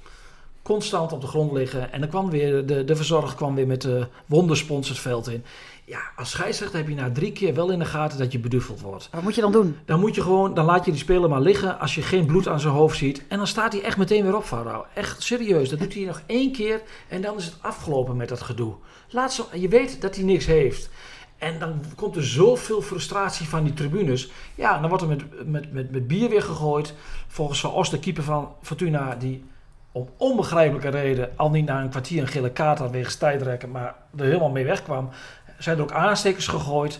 constant 0.65 1.11
op 1.11 1.21
de 1.21 1.27
grond 1.27 1.51
liggen. 1.51 1.91
En 1.91 1.99
dan 1.99 2.09
kwam 2.09 2.29
weer, 2.29 2.65
de, 2.65 2.83
de 2.83 2.95
verzorger 2.95 3.35
kwam 3.35 3.55
weer 3.55 3.67
met 3.67 3.81
de 3.81 4.07
wonderspons 4.25 4.89
het 4.89 4.99
veld 4.99 5.29
in. 5.29 5.43
Ja, 5.87 5.99
als 6.15 6.29
scheidsrechter 6.29 6.77
heb 6.77 6.87
je 6.87 6.95
na 6.95 7.11
drie 7.11 7.31
keer 7.31 7.53
wel 7.53 7.71
in 7.71 7.79
de 7.79 7.85
gaten 7.85 8.17
dat 8.17 8.31
je 8.31 8.39
beduveld 8.39 8.81
wordt. 8.81 9.09
Wat 9.11 9.21
moet 9.21 9.35
je 9.35 9.41
dan 9.41 9.51
doen? 9.51 9.77
Dan 9.85 9.99
moet 9.99 10.15
je 10.15 10.21
gewoon, 10.21 10.53
dan 10.53 10.65
laat 10.65 10.85
je 10.85 10.91
die 10.91 10.99
speler 10.99 11.29
maar 11.29 11.41
liggen 11.41 11.79
als 11.79 11.95
je 11.95 12.01
geen 12.01 12.25
bloed 12.25 12.47
aan 12.47 12.59
zijn 12.59 12.73
hoofd 12.73 12.97
ziet. 12.97 13.23
En 13.27 13.37
dan 13.37 13.47
staat 13.47 13.73
hij 13.73 13.81
echt 13.81 13.97
meteen 13.97 14.23
weer 14.23 14.35
op, 14.35 14.43
Farao. 14.43 14.85
Echt 14.93 15.23
serieus. 15.23 15.69
Dat 15.69 15.79
doet 15.79 15.93
hij 15.93 16.03
nog 16.03 16.21
één 16.25 16.51
keer 16.51 16.81
en 17.07 17.21
dan 17.21 17.37
is 17.37 17.45
het 17.45 17.57
afgelopen 17.61 18.15
met 18.15 18.29
dat 18.29 18.41
gedoe. 18.41 18.75
Laat 19.09 19.33
zo, 19.33 19.45
je 19.53 19.67
weet 19.67 20.01
dat 20.01 20.15
hij 20.15 20.23
niks 20.23 20.45
heeft. 20.45 20.89
En 21.37 21.59
dan 21.59 21.81
komt 21.95 22.15
er 22.15 22.25
zoveel 22.25 22.81
frustratie 22.81 23.47
van 23.47 23.63
die 23.63 23.73
tribunes. 23.73 24.31
Ja, 24.55 24.79
dan 24.79 24.89
wordt 24.89 25.03
er 25.03 25.09
met, 25.09 25.47
met, 25.47 25.73
met, 25.73 25.91
met 25.91 26.07
bier 26.07 26.29
weer 26.29 26.41
gegooid. 26.41 26.93
Volgens 27.27 27.59
Van 27.59 27.71
Os, 27.71 27.89
de 27.89 27.99
keeper 27.99 28.23
van 28.23 28.53
Fortuna, 28.61 29.15
die 29.15 29.43
om 29.91 30.09
onbegrijpelijke 30.17 30.89
reden 30.89 31.29
al 31.35 31.49
niet 31.49 31.65
na 31.65 31.81
een 31.81 31.89
kwartier 31.89 32.21
een 32.21 32.27
gele 32.27 32.51
kaart 32.51 32.79
had 32.79 32.91
wegens 32.91 33.15
tijdrekken, 33.15 33.71
maar 33.71 33.95
er 34.17 34.25
helemaal 34.25 34.49
mee 34.49 34.65
wegkwam 34.65 35.09
zijn 35.57 35.77
er 35.77 35.83
ook 35.83 35.91
aanstekers 35.91 36.47
gegooid. 36.47 36.99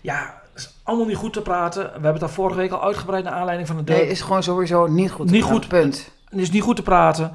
Ja, 0.00 0.42
is 0.54 0.74
allemaal 0.82 1.06
niet 1.06 1.16
goed 1.16 1.32
te 1.32 1.42
praten. 1.42 1.82
We 1.82 1.90
hebben 1.90 2.10
het 2.10 2.20
daar 2.20 2.30
vorige 2.30 2.56
week 2.56 2.70
al 2.70 2.82
uitgebreid 2.82 3.24
naar 3.24 3.32
aanleiding 3.32 3.68
van 3.68 3.76
de 3.76 3.84
deur. 3.84 3.96
Nee, 3.96 4.08
is 4.08 4.20
gewoon 4.20 4.42
sowieso 4.42 4.86
niet 4.86 5.10
goed. 5.10 5.30
Niet 5.30 5.42
goed, 5.42 5.68
punt. 5.68 6.10
Het 6.28 6.40
is 6.40 6.50
niet 6.50 6.62
goed 6.62 6.76
te 6.76 6.82
praten. 6.82 7.32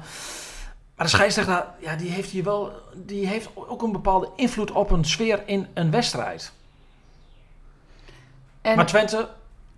Maar 0.96 1.06
de 1.06 1.14
scheidsrechter, 1.14 1.64
ja, 1.78 1.96
die 1.96 2.10
heeft 2.10 2.30
hier 2.30 2.44
wel, 2.44 2.72
die 2.94 3.26
heeft 3.26 3.48
ook 3.54 3.82
een 3.82 3.92
bepaalde 3.92 4.28
invloed 4.36 4.70
op 4.70 4.90
een 4.90 5.04
sfeer 5.04 5.42
in 5.44 5.66
een 5.74 5.90
wedstrijd. 5.90 6.52
En... 8.60 8.76
Maar 8.76 8.86
Twente, 8.86 9.28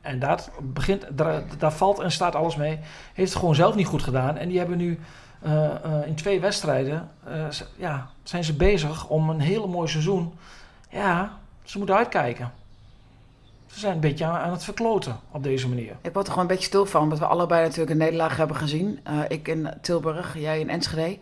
en 0.01 0.19
dat 0.19 0.51
begint, 0.61 1.07
daar, 1.11 1.43
daar, 1.59 1.73
valt 1.73 1.99
en 1.99 2.13
staat 2.13 2.35
alles 2.35 2.57
mee, 2.57 2.79
heeft 3.13 3.31
het 3.31 3.39
gewoon 3.39 3.55
zelf 3.55 3.75
niet 3.75 3.87
goed 3.87 4.03
gedaan. 4.03 4.37
En 4.37 4.49
die 4.49 4.59
hebben 4.59 4.79
nu 4.79 5.01
uh, 5.45 5.53
uh, 5.53 6.07
in 6.07 6.15
twee 6.15 6.41
wedstrijden, 6.41 7.11
uh, 7.29 7.47
ja, 7.77 8.11
zijn 8.23 8.45
ze 8.45 8.55
bezig 8.55 9.09
om 9.09 9.31
een 9.31 9.41
hele 9.41 9.67
mooi 9.67 9.89
seizoen 9.89 10.35
ja, 10.93 11.39
ze 11.65 11.79
moeten 11.79 11.97
uitkijken. 11.97 12.53
Ze 13.67 13.79
zijn 13.79 13.95
een 13.95 14.01
beetje 14.01 14.25
aan, 14.25 14.53
het 14.53 14.65
verkloten 14.65 15.21
op 15.31 15.43
deze 15.43 15.69
manier. 15.69 15.97
Ik 16.03 16.13
word 16.13 16.27
er 16.27 16.33
gewoon 16.33 16.49
een 16.49 16.55
beetje 16.55 16.69
stil 16.69 16.87
van, 16.87 17.03
omdat 17.03 17.19
we 17.19 17.27
allebei 17.27 17.63
natuurlijk 17.63 17.91
een 17.91 17.97
nederlaag 17.97 18.37
hebben 18.37 18.57
gezien. 18.57 19.01
Uh, 19.09 19.21
ik 19.29 19.49
in 19.49 19.75
Tilburg, 19.81 20.39
jij 20.39 20.61
in 20.61 20.71
Enschede. 20.71 21.19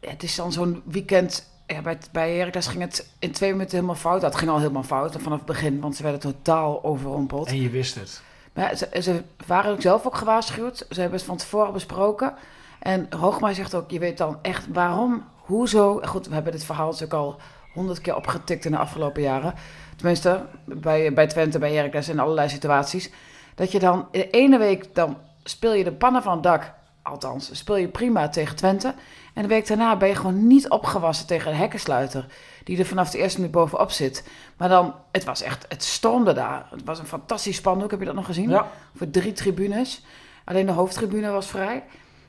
Het 0.00 0.22
is 0.22 0.34
dan 0.34 0.52
zo'n 0.52 0.82
weekend. 0.84 1.52
Ja, 1.66 1.82
bij, 1.82 1.98
bij 2.12 2.36
Heracles 2.36 2.66
ging 2.66 2.82
het 2.82 3.08
in 3.18 3.32
twee 3.32 3.52
minuten 3.52 3.74
helemaal 3.74 3.94
fout. 3.94 4.20
Dat 4.20 4.36
ging 4.36 4.50
al 4.50 4.58
helemaal 4.58 4.82
fout 4.82 5.12
vanaf 5.12 5.38
het 5.38 5.46
begin, 5.46 5.80
want 5.80 5.96
ze 5.96 6.02
werden 6.02 6.20
totaal 6.20 6.84
overrompeld. 6.84 7.48
En 7.48 7.60
je 7.60 7.70
wist 7.70 7.94
het. 7.94 8.22
Maar 8.52 8.76
ze, 8.76 8.88
ze 9.02 9.22
waren 9.46 9.72
ook 9.72 9.80
zelf 9.80 10.06
ook 10.06 10.16
gewaarschuwd. 10.16 10.86
Ze 10.90 11.00
hebben 11.00 11.18
het 11.18 11.26
van 11.26 11.36
tevoren 11.36 11.72
besproken. 11.72 12.34
En 12.78 13.06
Hoogmaai 13.16 13.54
zegt 13.54 13.74
ook, 13.74 13.90
je 13.90 13.98
weet 13.98 14.18
dan 14.18 14.38
echt 14.42 14.66
waarom, 14.72 15.24
hoezo. 15.36 16.00
Goed, 16.04 16.26
we 16.26 16.34
hebben 16.34 16.52
dit 16.52 16.64
verhaal 16.64 16.86
natuurlijk 16.86 17.12
al 17.12 17.40
honderd 17.74 18.00
keer 18.00 18.16
opgetikt 18.16 18.64
in 18.64 18.70
de 18.70 18.78
afgelopen 18.78 19.22
jaren. 19.22 19.54
Tenminste, 19.96 20.46
bij, 20.64 21.12
bij 21.12 21.26
Twente, 21.26 21.58
bij 21.58 21.72
Heracles 21.72 22.08
in 22.08 22.18
allerlei 22.18 22.48
situaties. 22.48 23.10
Dat 23.54 23.72
je 23.72 23.78
dan 23.78 24.08
in 24.10 24.20
de 24.20 24.30
ene 24.30 24.58
week, 24.58 24.94
dan 24.94 25.16
speel 25.42 25.74
je 25.74 25.84
de 25.84 25.92
pannen 25.92 26.22
van 26.22 26.32
het 26.32 26.42
dak. 26.42 26.72
Althans, 27.02 27.50
speel 27.52 27.76
je 27.76 27.88
prima 27.88 28.28
tegen 28.28 28.56
Twente. 28.56 28.94
En 29.34 29.42
de 29.42 29.48
week 29.48 29.66
daarna 29.66 29.96
ben 29.96 30.08
je 30.08 30.14
gewoon 30.14 30.46
niet 30.46 30.68
opgewassen 30.68 31.26
tegen 31.26 31.50
de 31.50 31.56
hekkensluiter. 31.56 32.26
Die 32.64 32.78
er 32.78 32.86
vanaf 32.86 33.10
de 33.10 33.18
eerste 33.18 33.38
minuut 33.38 33.54
bovenop 33.54 33.90
zit. 33.90 34.28
Maar 34.56 34.68
dan, 34.68 34.94
het 35.12 35.24
was 35.24 35.42
echt, 35.42 35.66
het 35.68 35.82
stormde 35.82 36.32
daar. 36.32 36.66
Het 36.70 36.84
was 36.84 36.98
een 36.98 37.06
fantastisch 37.06 37.56
spandoek, 37.56 37.90
heb 37.90 38.00
je 38.00 38.06
dat 38.06 38.14
nog 38.14 38.26
gezien? 38.26 38.48
Ja. 38.50 38.66
Voor 38.96 39.10
drie 39.10 39.32
tribunes. 39.32 40.04
Alleen 40.44 40.66
de 40.66 40.72
hoofdtribune 40.72 41.30
was 41.30 41.46
vrij. 41.46 41.84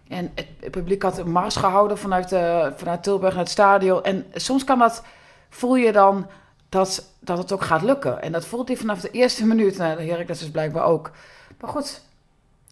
En 0.07 0.31
het, 0.35 0.71
publiek 0.71 1.01
had 1.01 1.17
een 1.17 1.31
mars 1.31 1.55
gehouden 1.55 1.97
vanuit, 1.97 2.31
uh, 2.31 2.67
vanuit 2.75 3.03
Tilburg 3.03 3.33
naar 3.33 3.43
het 3.43 3.51
stadion. 3.51 4.03
En 4.03 4.25
soms 4.33 4.63
kan 4.63 4.79
dat 4.79 5.03
voel 5.49 5.75
je 5.75 5.91
dan 5.91 6.27
dat, 6.69 7.05
dat 7.19 7.37
het 7.37 7.51
ook 7.51 7.63
gaat 7.63 7.81
lukken. 7.81 8.21
En 8.21 8.31
dat 8.31 8.45
voelt 8.45 8.67
hij 8.67 8.77
vanaf 8.77 9.01
de 9.01 9.11
eerste 9.11 9.45
minuut. 9.45 9.77
Nou, 9.77 10.05
de 10.05 10.23
dat 10.27 10.39
is 10.39 10.51
blijkbaar 10.51 10.85
ook. 10.85 11.11
Maar 11.59 11.69
goed, 11.69 12.01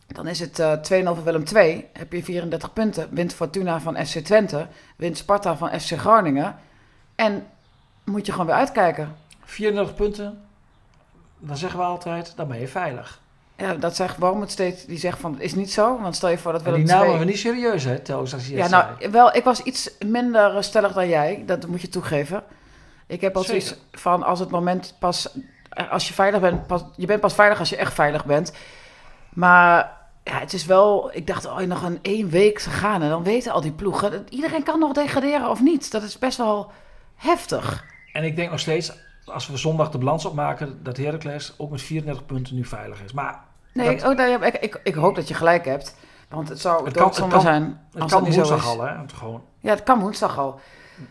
dan 0.08 0.28
is 0.28 0.40
het 0.40 0.60
uh, 0.60 0.74
eh, 0.74 1.04
2-0 1.04 1.06
voor 1.06 1.24
Willem 1.24 1.44
2. 1.44 1.88
Heb 1.94 2.14
je 2.14 2.24
34 2.24 2.74
punten. 2.74 3.08
Wint 3.12 3.34
Fortuna 3.34 3.80
van 3.80 4.06
FC 4.06 4.18
Twente. 4.18 4.68
Wint 4.96 5.18
Sparta 5.18 5.58
van 5.58 5.80
FC 5.80 5.92
Groningen. 5.92 6.56
En 7.16 7.48
moet 8.04 8.26
je 8.26 8.32
gewoon 8.32 8.48
weer 8.48 8.56
uitkijken. 8.56 9.16
34 9.44 9.96
punten. 9.96 10.42
Dan 11.40 11.58
zeggen 11.58 11.80
we 11.80 11.86
altijd, 11.86 12.34
dan 12.36 12.48
ben 12.48 12.60
je 12.60 12.68
veilig. 12.68 13.22
Ja, 13.58 13.74
dat 13.74 13.96
zegt 13.96 14.18
Wormoed 14.18 14.52
steeds. 14.52 14.86
Die 14.86 14.98
zegt 14.98 15.20
van, 15.20 15.34
het 15.34 15.42
is 15.42 15.56
niet 15.56 15.72
zo. 15.72 16.00
Want 16.02 16.16
stel 16.16 16.30
je 16.30 16.38
voor 16.38 16.52
dat 16.52 16.62
Willem 16.62 16.80
die 16.80 16.94
namen 16.94 17.10
II- 17.10 17.20
we 17.20 17.26
niet 17.26 17.38
serieus, 17.38 17.84
hè, 17.84 18.00
telkens 18.00 18.34
als 18.34 18.48
je 18.48 18.56
Ja, 18.56 18.62
het 18.62 18.72
nou, 18.72 18.86
zei. 19.00 19.12
wel, 19.12 19.36
ik 19.36 19.44
was 19.44 19.60
iets 19.64 19.92
minder 20.06 20.64
stellig 20.64 20.94
dan 20.94 21.10
jij. 21.10 21.44
Dat 21.46 21.68
moet 21.68 21.82
je 21.82 21.90
toegeven. 21.90 22.44
Ik 23.08 23.22
heb 23.22 23.36
al 23.36 23.44
Zeker. 23.44 23.62
zoiets 23.62 23.82
van, 23.92 24.24
als 24.24 24.40
het 24.40 24.50
moment 24.50 24.96
pas... 25.00 25.30
Als 25.90 26.08
je 26.08 26.14
veilig 26.14 26.42
bent, 26.42 26.68
pas, 26.68 26.84
je 26.96 27.06
bent 27.06 27.22
pas 27.22 27.34
veilig 27.34 27.60
als 27.60 27.70
je 27.70 27.76
echt 27.78 27.94
veilig 27.94 28.26
bent. 28.26 28.54
Maar 29.30 29.98
ja, 30.24 30.40
het 30.40 30.54
is 30.54 30.66
wel... 30.66 31.10
Ik 31.14 31.28
dacht, 31.28 31.46
oh, 31.46 31.58
nog 31.58 31.84
een 31.84 32.00
één 32.02 32.30
week 32.30 32.60
te 32.60 32.70
gaan. 32.70 33.02
En 33.02 33.10
dan 33.10 33.24
weten 33.24 33.52
al 33.52 33.62
die 33.62 33.72
ploegen... 33.72 34.12
dat 34.12 34.22
Iedereen 34.30 34.64
kan 34.64 34.80
nog 34.80 34.92
degraderen 34.94 35.50
of 35.50 35.62
niet. 35.62 35.92
Dat 35.92 36.04
is 36.04 36.20
best 36.20 36.38
wel 36.38 36.72
heftig. 37.16 37.86
En 38.14 38.24
ik 38.24 38.36
denk 38.36 38.52
nog 38.52 38.60
steeds, 38.60 38.92
als 39.26 39.48
we 39.48 39.58
zondag 39.58 39.90
de 39.92 39.98
balans 39.98 40.26
opmaken, 40.26 40.84
dat 40.84 40.98
Heracles 40.98 41.54
ook 41.58 41.72
met 41.72 41.82
34 41.82 42.26
punten 42.26 42.56
nu 42.56 42.66
veilig 42.66 43.04
is. 43.04 43.14
Maar 43.14 43.40
Nee, 43.74 43.96
Dat- 43.96 44.10
oh, 44.12 44.18
daar 44.18 44.30
heb 44.30 44.44
ik, 44.44 44.54
ik, 44.56 44.80
ik 44.84 44.94
hoop 44.94 45.16
dat 45.16 45.28
je 45.28 45.34
gelijk 45.34 45.66
hebt. 45.66 45.96
Want 46.34 46.50
het 46.50 46.60
zou 46.60 46.86
Het 46.86 46.94
kan- 46.94 47.08
het 47.08 47.28
kan- 47.28 47.42
zijn 47.42 47.80
het 47.94 48.12
kan 48.12 48.24
woensdag 48.24 48.66
al, 48.66 48.82
hè. 48.82 48.98
Het 48.98 49.14
Gewoon. 49.14 49.42
Ja, 49.60 49.70
het 49.70 49.84
kan 49.84 50.00
woensdag 50.00 50.38
al. 50.38 50.60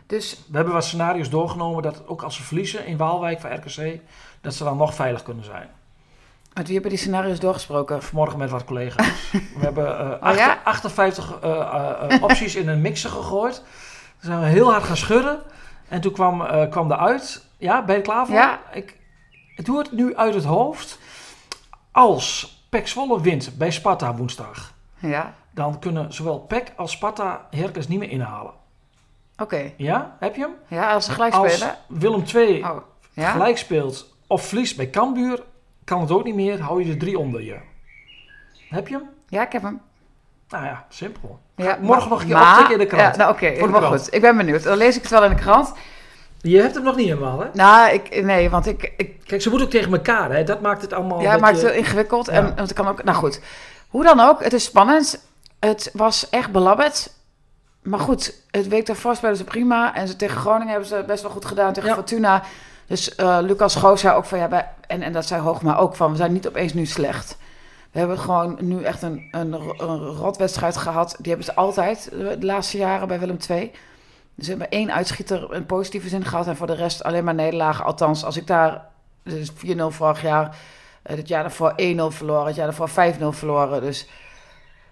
Dus 0.06 0.44
We 0.48 0.56
hebben 0.56 0.74
wat 0.74 0.84
scenario's 0.84 1.30
doorgenomen 1.30 1.82
dat 1.82 2.08
ook 2.08 2.22
als 2.22 2.36
ze 2.36 2.42
verliezen 2.42 2.86
in 2.86 2.96
Waalwijk 2.96 3.40
van 3.40 3.54
RKC, 3.54 4.00
dat 4.40 4.54
ze 4.54 4.64
dan 4.64 4.76
nog 4.76 4.94
veilig 4.94 5.22
kunnen 5.22 5.44
zijn. 5.44 5.68
met 6.54 6.64
wie 6.64 6.72
hebben 6.72 6.90
die 6.90 7.00
scenario's 7.00 7.40
doorgesproken? 7.40 8.02
Vanmorgen 8.02 8.38
met 8.38 8.50
wat 8.50 8.64
collega's. 8.64 9.30
We 9.32 9.58
hebben 9.58 9.98
eh, 10.20 10.30
Oh 10.30 10.36
ja? 10.36 10.58
58 10.64 11.38
eh, 11.40 11.50
eh, 11.50 12.14
eh, 12.14 12.22
opties 12.22 12.54
in 12.54 12.68
een 12.68 12.80
mixer 12.80 13.10
gegooid. 13.10 13.54
Toen 13.54 14.30
zijn 14.30 14.40
we 14.40 14.46
heel 14.46 14.70
hard 14.70 14.84
gaan 14.84 14.96
schudden. 14.96 15.42
En 15.88 16.00
toen 16.00 16.12
kwam, 16.12 16.42
eh, 16.42 16.70
kwam 16.70 16.92
eruit. 16.92 17.46
Ja, 17.58 17.84
ben 17.84 17.96
je 17.96 18.02
klaar 18.02 18.26
voor? 18.26 18.34
Ja. 18.34 18.60
Ik, 18.72 18.96
ik 19.56 19.64
doe 19.64 19.78
het 19.78 19.92
nu 19.92 20.16
uit 20.16 20.34
het 20.34 20.44
hoofd. 20.44 20.98
Als 21.92 22.56
Pek 22.68 22.88
Zwolle 22.88 23.20
wint 23.20 23.58
bij 23.58 23.70
Sparta 23.70 24.14
woensdag, 24.14 24.71
Ja, 25.02 25.34
dan 25.50 25.78
kunnen 25.78 26.12
zowel 26.12 26.38
Pek 26.38 26.72
als 26.76 26.90
Sparta 26.92 27.46
Herkens 27.50 27.88
niet 27.88 27.98
meer 27.98 28.10
inhalen. 28.10 28.52
oké. 29.38 29.72
Ja, 29.76 30.16
heb 30.20 30.34
je 30.36 30.40
hem? 30.42 30.54
Ja, 30.78 30.92
als 30.92 31.04
ze 31.04 31.10
gelijk 31.12 31.34
Als 31.34 31.52
spelen. 31.52 31.74
Willem 31.88 32.22
II 32.34 32.62
Oh, 32.62 32.76
ja? 33.12 33.30
gelijk 33.30 33.58
speelt 33.58 34.14
of 34.26 34.46
verliest 34.46 34.76
bij 34.76 34.90
Cambuur, 34.90 35.42
kan 35.84 36.00
het 36.00 36.10
ook 36.10 36.24
niet 36.24 36.34
meer. 36.34 36.60
Hou 36.60 36.84
je 36.84 36.90
er 36.92 36.98
drie 36.98 37.18
onder 37.18 37.42
je. 37.42 37.56
Heb 38.68 38.88
je 38.88 38.94
hem? 38.94 39.08
Ja, 39.28 39.42
ik 39.46 39.52
heb 39.52 39.62
hem. 39.62 39.80
Nou 40.48 40.64
ja, 40.64 40.86
simpel. 40.88 41.38
Ja, 41.56 41.64
Morgen 41.80 41.86
maar- 41.86 42.08
nog 42.08 42.20
een 42.20 42.26
keer 42.26 42.36
maar- 42.36 42.50
optikken 42.50 42.72
in 42.74 42.78
de 42.80 42.86
krant. 42.86 43.16
Ja, 43.16 43.22
nou, 43.22 43.32
oké, 43.32 43.50
krant. 43.52 43.84
goed. 43.84 44.14
Ik 44.14 44.20
ben 44.20 44.36
benieuwd. 44.36 44.62
Dan 44.62 44.76
lees 44.76 44.96
ik 44.96 45.02
het 45.02 45.10
wel 45.10 45.24
in 45.24 45.30
de 45.30 45.36
krant. 45.42 45.72
Je 46.40 46.60
hebt 46.60 46.74
hem 46.74 46.84
nog 46.84 46.96
niet 46.96 47.06
helemaal, 47.08 47.40
hè? 47.40 47.46
Nou, 47.52 47.92
ik, 47.92 48.22
nee, 48.24 48.50
want 48.50 48.66
ik, 48.66 48.92
ik 48.96 49.20
Kijk, 49.24 49.42
ze 49.42 49.48
moeten 49.48 49.66
ook 49.66 49.72
tegen 49.72 49.92
elkaar, 49.92 50.30
hè? 50.32 50.44
Dat 50.44 50.60
maakt 50.60 50.82
het 50.82 50.92
allemaal. 50.92 51.20
ja, 51.20 51.34
een 51.34 51.40
maakt 51.40 51.56
het 51.56 51.64
heel 51.70 51.74
ingewikkeld. 51.78 52.26
Ja. 52.26 52.32
En 52.32 52.44
want 52.44 52.58
het 52.58 52.72
kan 52.72 52.88
ook, 52.88 53.04
nou 53.04 53.16
goed. 53.16 53.40
Hoe 53.92 54.04
dan 54.04 54.20
ook, 54.20 54.44
het 54.44 54.52
is 54.52 54.64
spannend. 54.64 55.26
Het 55.60 55.90
was 55.92 56.28
echt 56.28 56.52
belabberd. 56.52 57.10
Maar 57.82 57.98
goed, 57.98 58.34
het 58.50 58.68
week 58.68 58.86
daarvoor 58.86 59.16
spelen 59.16 59.36
ze 59.36 59.44
prima. 59.44 59.94
En 59.94 60.08
ze, 60.08 60.16
tegen 60.16 60.36
Groningen 60.36 60.68
hebben 60.68 60.88
ze 60.88 61.04
best 61.06 61.22
wel 61.22 61.30
goed 61.30 61.44
gedaan. 61.44 61.72
Tegen 61.72 61.88
Ja. 61.88 61.94
Fortuna. 61.94 62.42
Dus 62.86 63.14
eh, 63.14 63.38
Lucas 63.40 63.74
Goos 63.74 64.00
zei 64.00 64.16
ook 64.16 64.24
van 64.24 64.38
ja, 64.38 64.48
wij, 64.48 64.68
en, 64.86 65.02
en 65.02 65.12
dat 65.12 65.26
zei 65.26 65.40
Hoogma 65.40 65.76
ook 65.76 65.96
van, 65.96 66.10
we 66.10 66.16
zijn 66.16 66.32
niet 66.32 66.48
opeens 66.48 66.72
nu 66.72 66.86
slecht. 66.86 67.36
We 67.90 67.98
hebben 67.98 68.18
gewoon 68.18 68.56
nu 68.60 68.82
echt 68.82 69.02
een, 69.02 69.28
een, 69.30 69.52
een 69.52 69.98
rotwedstrijd 69.98 70.76
gehad. 70.76 71.16
Die 71.18 71.28
hebben 71.28 71.44
ze 71.44 71.54
altijd 71.54 72.10
de 72.10 72.46
laatste 72.46 72.76
jaren 72.76 73.08
bij 73.08 73.18
Willem 73.18 73.38
II. 73.48 73.72
Ze 74.38 74.50
hebben 74.50 74.70
één 74.70 74.92
uitschieter 74.92 75.54
in 75.54 75.66
positieve 75.66 76.08
zin 76.08 76.24
gehad. 76.24 76.46
En 76.46 76.56
voor 76.56 76.66
de 76.66 76.74
rest 76.74 77.02
alleen 77.02 77.24
maar 77.24 77.34
nederlagen. 77.34 77.84
Althans, 77.84 78.24
als 78.24 78.36
ik 78.36 78.46
daar... 78.46 78.90
Dus 79.22 79.52
4-0 79.52 79.54
vorig 79.88 80.22
jaar. 80.22 80.56
Eh, 81.02 81.16
Het 81.16 81.28
jaar 81.28 81.42
daarvoor 81.42 81.72
1-0 81.72 81.74
verloren. 82.08 82.46
Het 82.46 82.56
jaar 82.56 82.66
daarvoor 82.76 82.88
5-0 83.14 83.36
verloren. 83.38 83.80
Dus... 83.80 84.08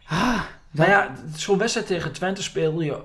Ah, 0.08 0.40
Nou 0.70 0.90
ja, 0.90 1.10
zo'n 1.34 1.58
wedstrijd 1.58 1.86
tegen 1.86 2.12
Twente 2.12 2.42
speel 2.42 2.80
je 2.80 2.96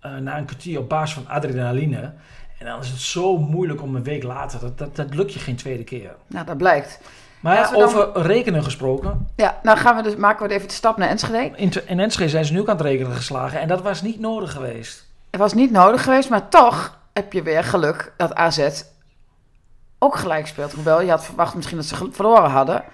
eh, 0.00 0.16
na 0.16 0.38
een 0.38 0.44
kwartier 0.44 0.78
op 0.78 0.88
basis 0.88 1.14
van 1.14 1.28
adrenaline. 1.28 2.12
En 2.58 2.66
dan 2.66 2.80
is 2.80 2.88
het 2.88 3.00
zo 3.00 3.36
moeilijk 3.38 3.82
om 3.82 3.96
een 3.96 4.02
week 4.02 4.22
later. 4.22 4.60
Dat, 4.60 4.78
dat, 4.78 4.96
dat 4.96 5.14
lukt 5.14 5.32
je 5.32 5.38
geen 5.38 5.56
tweede 5.56 5.84
keer. 5.84 6.14
nou, 6.26 6.46
dat 6.46 6.56
blijkt. 6.56 7.00
Maar 7.40 7.54
Ja, 7.56 7.70
dan- 7.70 7.82
over 7.82 8.10
rekenen 8.22 8.64
gesproken. 8.64 9.28
Ja, 9.36 9.58
nou 9.62 9.78
gaan 9.78 9.96
we 9.96 10.02
dus, 10.02 10.16
maken 10.16 10.48
we 10.48 10.54
even 10.54 10.68
de 10.68 10.74
stap 10.74 10.96
naar 10.96 11.08
Enschede. 11.08 11.56
In, 11.56 11.72
in 11.86 12.00
Enschede 12.00 12.30
zijn 12.30 12.44
ze 12.44 12.52
nu 12.52 12.60
ook 12.60 12.68
aan 12.68 12.76
het 12.76 12.84
rekenen 12.86 13.12
geslagen. 13.12 13.60
En 13.60 13.68
dat 13.68 13.82
was 13.82 14.02
niet 14.02 14.20
nodig 14.20 14.52
geweest. 14.52 15.06
Het 15.30 15.40
was 15.40 15.52
niet 15.54 15.70
nodig 15.70 16.02
geweest, 16.04 16.28
maar 16.30 16.48
toch 16.48 16.98
heb 17.12 17.32
je 17.32 17.42
weer 17.42 17.64
geluk 17.64 18.12
dat 18.16 18.34
AZ 18.34 18.82
ook 20.04 20.16
gelijk 20.16 20.46
speelt. 20.46 20.72
Hoewel, 20.72 21.00
je 21.00 21.10
had 21.10 21.24
verwacht 21.24 21.54
misschien 21.54 21.76
dat 21.76 21.86
ze 21.86 22.08
verloren 22.10 22.50
hadden. 22.50 22.84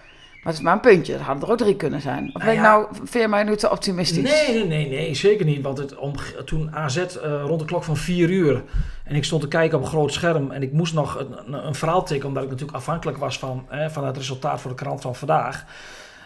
Maar 0.43 0.52
het 0.52 0.61
is 0.62 0.69
maar 0.69 0.75
een 0.75 0.81
puntje. 0.81 1.14
Er 1.14 1.21
hadden 1.21 1.45
er 1.45 1.50
ook 1.50 1.59
drie 1.59 1.76
kunnen 1.76 2.00
zijn. 2.00 2.26
Of 2.26 2.33
Nou 2.33 2.45
ben 2.45 2.52
ik 2.55 2.61
ja. 2.61 2.62
nou, 2.62 2.87
vind 2.93 3.25
je 3.25 3.29
mij 3.29 3.43
nu 3.43 3.57
te 3.57 3.71
optimistisch? 3.71 4.31
Nee, 4.31 4.55
nee, 4.55 4.67
nee, 4.67 4.88
nee, 4.88 5.14
zeker 5.14 5.47
niet. 5.47 5.62
Want 5.62 5.79
het, 5.79 5.97
om, 5.97 6.12
toen 6.45 6.75
AZ 6.75 6.97
eh, 6.97 7.43
rond 7.45 7.61
de 7.61 7.67
klok 7.67 7.85
van 7.85 7.97
4 7.97 8.31
uur. 8.31 8.62
En 9.05 9.14
ik 9.17 9.25
stond 9.25 9.43
te 9.43 9.49
kijken 9.49 9.79
op 9.79 9.85
een 9.85 9.90
groot 9.90 10.12
scherm. 10.12 10.50
En 10.50 10.62
ik 10.62 10.73
moest 10.73 10.95
nog 10.95 11.19
een, 11.19 11.67
een, 11.67 11.75
verhaal 11.75 12.05
tikken. 12.05 12.29
Omdat 12.29 12.43
ik 12.43 12.49
natuurlijk 12.49 12.79
afhankelijk 12.79 13.19
was 13.19 13.38
van, 13.38 13.67
hè, 13.69 13.90
van 13.90 14.05
het 14.07 14.17
resultaat 14.17 14.61
voor 14.61 14.71
de 14.71 14.76
krant 14.76 15.00
van 15.00 15.14
vandaag. 15.14 15.64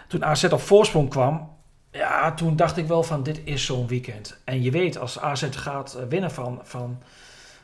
Toen 0.08 0.24
AZ 0.24 0.44
op 0.44 0.60
voorsprong 0.60 1.10
kwam. 1.10 1.50
Ja, 1.90 2.34
toen 2.34 2.56
dacht 2.56 2.76
ik 2.76 2.86
wel 2.86 3.02
van 3.02 3.22
dit 3.22 3.40
is 3.44 3.64
zo'n 3.64 3.86
weekend. 3.86 4.40
En 4.44 4.62
je 4.62 4.70
weet, 4.70 4.98
als 4.98 5.20
AZ 5.20 5.46
gaat 5.50 5.94
eh, 5.94 6.04
winnen 6.08 6.30
van, 6.30 6.60
van, 6.62 6.98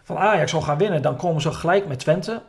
van 0.03 0.17
Ajax 0.17 0.51
zal 0.51 0.61
gaan 0.61 0.79
winnen. 0.79 1.03
Dan 1.03 1.17
komen 1.17 1.43
ze 1.43 1.53
gelijk 1.53 1.87
met 1.87 1.99
Twente. 1.99 2.43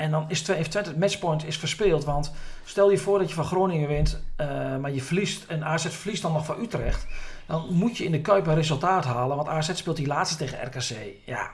En 0.00 0.10
dan 0.10 0.24
is 0.28 0.46
heeft 0.46 0.70
Twente 0.70 0.88
het 0.90 0.98
matchpoint 0.98 1.46
is 1.46 1.56
verspeeld. 1.56 2.04
Want 2.04 2.32
stel 2.64 2.90
je 2.90 2.98
voor 2.98 3.18
dat 3.18 3.28
je 3.28 3.34
van 3.34 3.44
Groningen 3.44 3.88
wint. 3.88 4.22
eh, 4.36 4.76
maar 4.76 4.92
je 4.92 5.02
verliest. 5.02 5.44
En 5.48 5.64
AZ 5.64 5.86
verliest 5.86 6.22
dan 6.22 6.32
nog 6.32 6.44
van 6.44 6.60
Utrecht. 6.60 7.06
Dan 7.46 7.66
moet 7.70 7.96
je 7.96 8.04
in 8.04 8.12
de 8.12 8.20
Kuip 8.20 8.46
een 8.46 8.54
resultaat 8.54 9.04
halen. 9.04 9.36
Want 9.36 9.48
AZ 9.48 9.74
speelt 9.74 9.96
die 9.96 10.06
laatste 10.06 10.36
tegen 10.36 10.66
RKC. 10.66 10.96
Ja, 11.24 11.50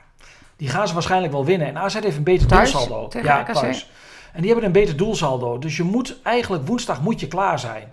die 0.57 0.69
gaan 0.69 0.89
ze 0.89 0.95
waarschijnlijk 0.95 1.33
wel 1.33 1.45
winnen. 1.45 1.67
En 1.67 1.79
AZ 1.79 1.95
heeft 1.95 2.17
een 2.17 2.23
beter 2.23 2.47
Thuis 2.47 2.73
doelsaldo. 2.73 3.21
ja, 3.23 3.41
RKC? 3.41 3.53
thuis. 3.55 3.91
En 4.33 4.41
die 4.41 4.51
hebben 4.51 4.67
een 4.67 4.73
beter 4.73 4.97
doelsaldo. 4.97 5.59
Dus 5.59 5.77
je 5.77 5.83
moet 5.83 6.21
eigenlijk 6.23 6.67
woensdag 6.67 7.03
moet 7.03 7.21
je 7.21 7.29
klaar 7.29 7.59
zijn. 7.59 7.93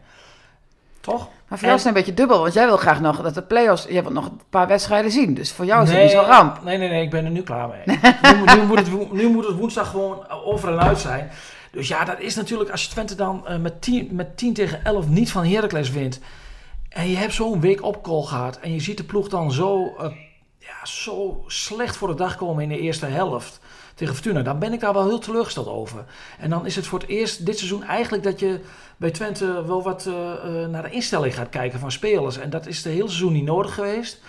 Toch? 1.04 1.28
Maar 1.48 1.58
voor 1.58 1.68
jou 1.68 1.74
is 1.80 1.84
het 1.84 1.86
een 1.86 1.94
beetje 2.00 2.14
dubbel, 2.14 2.40
want 2.42 2.54
jij 2.54 2.66
wil 2.66 2.78
graag 2.78 3.00
nog 3.02 3.22
dat 3.22 3.34
de 3.34 3.42
play-offs... 3.42 3.86
Je 3.90 4.02
wilt 4.02 4.14
nog 4.14 4.26
een 4.26 4.40
paar 4.50 4.68
wedstrijden 4.68 5.12
zien, 5.12 5.34
dus 5.34 5.52
voor 5.52 5.66
jou 5.66 5.84
is 5.84 5.90
het 5.92 6.02
niet 6.02 6.12
zo'n 6.12 6.26
ramp. 6.26 6.64
Nee, 6.64 6.78
nee, 6.78 6.90
nee, 6.90 7.04
ik 7.04 7.10
ben 7.10 7.26
er 7.26 7.32
nu 7.32 7.42
klaar 7.42 7.68
mee. 7.68 7.82
nu, 8.34 8.38
moet- 8.38 8.56
nu, 8.56 8.64
moet 8.66 8.78
het, 8.80 9.12
nu 9.14 9.28
moet 9.30 9.48
het 9.48 9.58
woensdag 9.58 9.90
gewoon 9.90 10.30
over 10.30 10.70
en 10.72 10.80
uit 10.82 11.00
zijn. 11.00 11.32
Dus 11.72 11.88
ja, 11.88 12.04
dat 12.06 12.20
is 12.20 12.36
natuurlijk 12.36 12.70
als 12.70 12.84
je 12.84 12.90
Twente 12.90 13.16
dan 13.16 13.48
eh, 13.48 13.58
met, 13.58 13.82
10, 13.82 14.08
met 14.12 14.38
10 14.38 14.54
tegen 14.54 14.84
11 14.86 15.08
niet 15.08 15.32
van 15.32 15.46
Heracles 15.46 15.90
wint. 15.92 16.20
En 16.90 17.10
je 17.10 17.16
hebt 17.18 17.34
zo'n 17.34 17.60
week 17.62 17.84
op 17.84 18.04
call 18.04 18.22
gehad. 18.24 18.58
En 18.60 18.74
je 18.74 18.80
ziet 18.82 18.98
de 18.98 19.04
ploeg 19.04 19.28
dan 19.30 19.52
zo, 19.52 19.96
eh, 20.00 20.10
ja, 20.60 20.86
zo 20.86 21.44
slecht 21.48 21.96
voor 21.98 22.08
de 22.08 22.16
dag 22.16 22.36
komen 22.36 22.64
in 22.64 22.70
de 22.70 22.80
eerste 22.80 23.06
helft 23.06 23.60
tegen 23.94 24.14
Fortuna. 24.14 24.42
Dan 24.42 24.60
ben 24.60 24.74
ik 24.74 24.80
daar 24.80 24.94
wel 24.94 25.08
heel 25.08 25.20
teleurgesteld 25.20 25.68
over. 25.68 26.06
En 26.40 26.50
dan 26.50 26.66
is 26.66 26.76
het 26.76 26.88
voor 26.88 27.00
het 27.00 27.10
eerst 27.10 27.46
dit 27.46 27.58
seizoen 27.58 27.84
eigenlijk 27.84 28.24
dat 28.24 28.40
je 28.40 28.60
bij 28.98 29.12
Twente 29.12 29.66
wel 29.66 29.84
wat 29.84 30.06
eh, 30.06 30.14
eh, 30.64 30.70
naar 30.70 30.84
de 30.84 30.90
instelling 30.90 31.36
gaat 31.36 31.50
kijken 31.50 31.80
van 31.80 31.92
spelers. 31.92 32.38
En 32.38 32.50
dat 32.50 32.66
is 32.66 32.82
de 32.82 32.90
hele 32.90 33.08
seizoen 33.08 33.34
niet 33.34 33.46
nodig 33.46 33.74
geweest. 33.74 34.22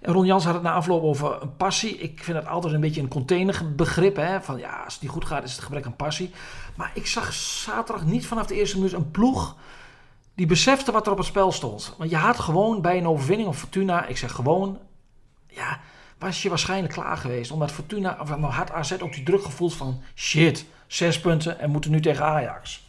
En 0.00 0.12
Ron 0.12 0.26
Jans 0.26 0.44
had 0.44 0.54
het 0.54 0.62
na 0.62 0.72
afloop 0.72 1.02
over 1.02 1.42
een 1.42 1.56
passie. 1.56 1.96
Ik 1.98 2.22
vind 2.22 2.36
dat 2.36 2.46
altijd 2.46 2.74
een 2.74 2.80
beetje 2.80 3.00
een 3.00 3.08
containerbegrip. 3.08 4.16
Hè? 4.16 4.42
Van 4.42 4.58
ja, 4.58 4.82
als 4.84 4.92
het 4.92 5.02
niet 5.02 5.10
goed 5.10 5.24
gaat 5.24 5.44
is 5.44 5.52
het 5.52 5.64
gebrek 5.64 5.86
aan 5.86 5.96
passie. 5.96 6.30
Maar 6.74 6.90
ik 6.94 7.06
zag 7.06 7.32
zaterdag 7.32 8.04
niet 8.04 8.26
vanaf 8.26 8.46
de 8.46 8.54
eerste 8.54 8.76
minuut 8.76 8.92
een 8.92 9.10
ploeg 9.10 9.56
die 10.36 10.46
besefte 10.46 10.92
wat 10.92 11.06
er 11.06 11.12
op 11.12 11.18
het 11.18 11.26
spel 11.26 11.52
stond. 11.52 11.94
Want 11.98 12.10
je 12.10 12.16
had 12.16 12.38
gewoon 12.38 12.80
bij 12.80 12.98
een 12.98 13.08
overwinning 13.08 13.48
op 13.48 13.54
Fortuna, 13.54 14.06
ik 14.06 14.16
zeg 14.16 14.32
gewoon, 14.32 14.78
ja, 15.46 15.80
was 16.18 16.42
je 16.42 16.48
waarschijnlijk 16.48 16.92
klaar 16.92 17.16
geweest. 17.16 17.50
Omdat 17.50 17.72
Fortuna, 17.72 18.16
of 18.20 18.28
nou 18.28 18.52
had 18.52 18.72
AZ 18.72 18.92
ook 19.00 19.12
die 19.14 19.22
druk 19.22 19.44
gevoeld 19.44 19.74
van 19.74 20.02
shit, 20.14 20.64
zes 20.86 21.20
punten 21.20 21.58
en 21.58 21.70
moeten 21.70 21.90
nu 21.90 22.00
tegen 22.00 22.24
Ajax. 22.24 22.84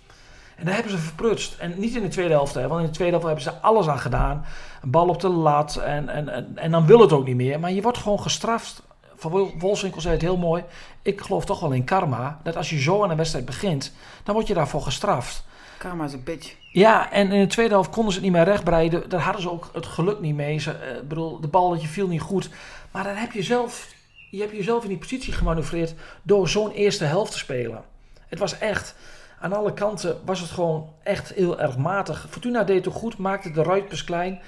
En 0.55 0.65
daar 0.65 0.73
hebben 0.73 0.91
ze 0.91 0.97
verprutst. 0.97 1.59
En 1.59 1.73
niet 1.77 1.95
in 1.95 2.01
de 2.01 2.07
tweede 2.07 2.33
helft, 2.33 2.53
hè, 2.53 2.67
want 2.67 2.81
in 2.81 2.87
de 2.87 2.93
tweede 2.93 3.17
helft 3.17 3.27
hebben 3.27 3.53
ze 3.53 3.61
alles 3.61 3.87
aan 3.87 3.99
gedaan. 3.99 4.45
Een 4.81 4.91
bal 4.91 5.07
op 5.07 5.21
de 5.21 5.29
lat 5.29 5.75
en, 5.75 6.09
en, 6.09 6.29
en, 6.29 6.51
en 6.55 6.71
dan 6.71 6.85
wil 6.85 6.99
het 6.99 7.11
ook 7.13 7.25
niet 7.25 7.35
meer. 7.35 7.59
Maar 7.59 7.71
je 7.71 7.81
wordt 7.81 7.97
gewoon 7.97 8.19
gestraft. 8.21 8.81
Van 9.15 9.31
Wol- 9.31 9.53
Wolfswinkel 9.57 10.01
zei 10.01 10.13
het 10.13 10.23
heel 10.23 10.37
mooi. 10.37 10.63
Ik 11.01 11.21
geloof 11.21 11.45
toch 11.45 11.59
wel 11.59 11.71
in 11.71 11.83
karma. 11.83 12.39
Dat 12.43 12.55
als 12.55 12.69
je 12.69 12.81
zo 12.81 13.03
aan 13.03 13.09
een 13.09 13.17
wedstrijd 13.17 13.45
begint, 13.45 13.93
dan 14.23 14.35
word 14.35 14.47
je 14.47 14.53
daarvoor 14.53 14.81
gestraft. 14.81 15.45
Karma 15.77 16.05
is 16.05 16.13
een 16.13 16.23
bitch. 16.23 16.55
Ja, 16.71 17.11
en 17.11 17.31
in 17.31 17.41
de 17.41 17.47
tweede 17.47 17.73
helft 17.73 17.89
konden 17.89 18.13
ze 18.13 18.19
het 18.19 18.27
niet 18.27 18.37
meer 18.37 18.45
rechtbreiden. 18.45 19.09
Daar 19.09 19.21
hadden 19.21 19.41
ze 19.41 19.51
ook 19.51 19.69
het 19.73 19.85
geluk 19.85 20.19
niet 20.19 20.35
mee. 20.35 20.59
Ze, 20.59 20.71
eh, 20.71 21.01
bedoel, 21.07 21.39
de 21.39 21.47
bal 21.47 21.69
dat 21.69 21.81
je 21.81 21.87
viel 21.87 22.07
niet 22.07 22.21
goed. 22.21 22.49
Maar 22.91 23.03
dan 23.03 23.15
heb 23.15 23.31
je 23.31 23.43
zelf, 23.43 23.93
je 24.29 24.39
hebt 24.39 24.51
jezelf 24.51 24.83
in 24.83 24.89
die 24.89 24.97
positie 24.97 25.33
gemanoeuvreerd 25.33 25.93
door 26.23 26.49
zo'n 26.49 26.71
eerste 26.71 27.05
helft 27.05 27.31
te 27.31 27.37
spelen. 27.37 27.83
Het 28.27 28.39
was 28.39 28.57
echt, 28.57 28.95
aan 29.39 29.53
alle 29.53 29.73
kanten 29.73 30.21
was 30.25 30.39
het 30.39 30.49
gewoon 30.49 30.93
echt 31.03 31.33
heel 31.33 31.59
erg 31.59 31.77
matig. 31.77 32.27
Fortuna 32.29 32.63
deed 32.63 32.85
het 32.85 32.93
goed, 32.93 33.17
maakte 33.17 33.51
de 33.51 33.63
ruitjes 33.63 34.03
klein. 34.03 34.39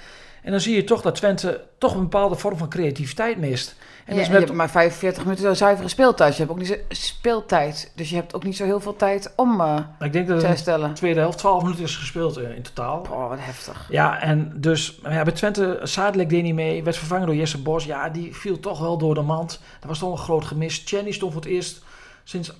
En 0.42 0.50
dan 0.50 0.60
zie 0.60 0.74
je 0.74 0.84
toch 0.84 1.02
dat 1.02 1.14
Twente 1.14 1.60
toch 1.78 1.94
een 1.94 2.00
bepaalde 2.00 2.34
vorm 2.34 2.56
van 2.56 2.68
creativiteit 2.68 3.38
mist. 3.38 3.76
En 4.04 4.16
dat 4.16 4.16
is 4.16 4.26
je 4.26 4.32
met, 4.32 4.42
hebt 4.42 4.52
maar 4.52 4.70
45 4.70 5.24
minuten 5.24 5.56
zuivere 5.56 5.88
speeltijd. 5.88 6.32
Je 6.32 6.38
hebt 6.38 6.52
ook 6.52 6.58
niet 6.58 6.68
zo 6.68 6.76
speeltijd. 6.88 7.92
Dus 7.94 8.10
je 8.10 8.16
hebt 8.16 8.34
ook 8.34 8.44
niet 8.44 8.56
zo 8.56 8.64
heel 8.64 8.80
veel 8.80 8.96
tijd 8.96 9.32
om 9.36 9.56
maar 9.56 9.96
ik 10.00 10.12
denk 10.12 10.28
dat 10.28 10.42
het 10.42 10.64
de 10.64 10.92
tweede 10.92 11.20
helft 11.20 11.38
12 11.38 11.62
minuten 11.62 11.84
is 11.84 11.96
gespeeld 11.96 12.36
eh, 12.36 12.56
in 12.56 12.62
totaal. 12.62 13.06
Oh, 13.10 13.28
wat 13.28 13.38
heftig. 13.40 13.86
Ja, 13.90 14.20
en 14.20 14.52
dus 14.56 14.98
ja, 15.02 15.22
bij 15.22 15.32
Twente, 15.32 15.80
Sadilek 15.82 16.28
deed 16.28 16.42
niet 16.42 16.54
mee. 16.54 16.84
Werd 16.84 16.96
vervangen 16.96 17.26
door 17.26 17.36
Jesse 17.36 17.62
Bos. 17.62 17.84
Ja, 17.84 18.08
die 18.08 18.36
viel 18.36 18.60
toch 18.60 18.78
wel 18.78 18.98
door 18.98 19.14
de 19.14 19.22
mand. 19.22 19.60
Dat 19.80 19.88
was 19.88 19.98
toch 19.98 20.12
een 20.12 20.18
groot 20.18 20.44
gemis. 20.44 20.82
Chenny 20.84 21.10
stond 21.12 21.32
voor 21.32 21.42
het 21.42 21.50
eerst 21.50 21.82
sinds, 22.24 22.52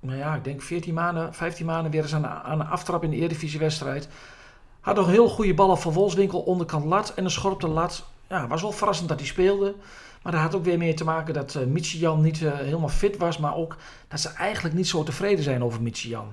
nou 0.00 0.18
ja, 0.18 0.34
ik 0.34 0.44
denk 0.44 0.62
14 0.62 0.94
maanden, 0.94 1.34
15 1.34 1.66
maanden 1.66 1.90
weer 1.90 2.02
eens 2.02 2.14
aan 2.14 2.22
de, 2.22 2.28
aan 2.28 2.58
de 2.58 2.64
aftrap 2.64 3.02
in 3.02 3.10
de 3.10 3.16
Eredivisiewedstrijd. 3.16 4.08
Had 4.84 4.96
nog 4.96 5.06
heel 5.06 5.28
goede 5.28 5.54
ballen 5.54 5.78
van 5.78 5.92
Wolfswinkel, 5.92 6.40
onderkant 6.40 6.84
lat 6.84 7.14
en 7.14 7.24
een 7.24 7.58
de 7.58 7.68
lat. 7.68 8.04
Ja, 8.28 8.46
was 8.46 8.62
wel 8.62 8.72
verrassend 8.72 9.08
dat 9.08 9.18
hij 9.18 9.28
speelde. 9.28 9.74
Maar 10.22 10.32
dat 10.32 10.40
had 10.40 10.54
ook 10.54 10.64
weer 10.64 10.78
mee 10.78 10.94
te 10.94 11.04
maken 11.04 11.34
dat 11.34 11.54
uh, 11.54 11.66
Michian 11.66 12.20
niet 12.20 12.42
eh, 12.42 12.54
helemaal 12.54 12.88
fit 12.88 13.16
was. 13.16 13.38
Maar 13.38 13.56
ook 13.56 13.76
dat 14.08 14.20
ze 14.20 14.28
eigenlijk 14.28 14.74
niet 14.74 14.88
zo 14.88 15.02
tevreden 15.02 15.44
zijn 15.44 15.64
over 15.64 15.82
Michian. 15.82 16.32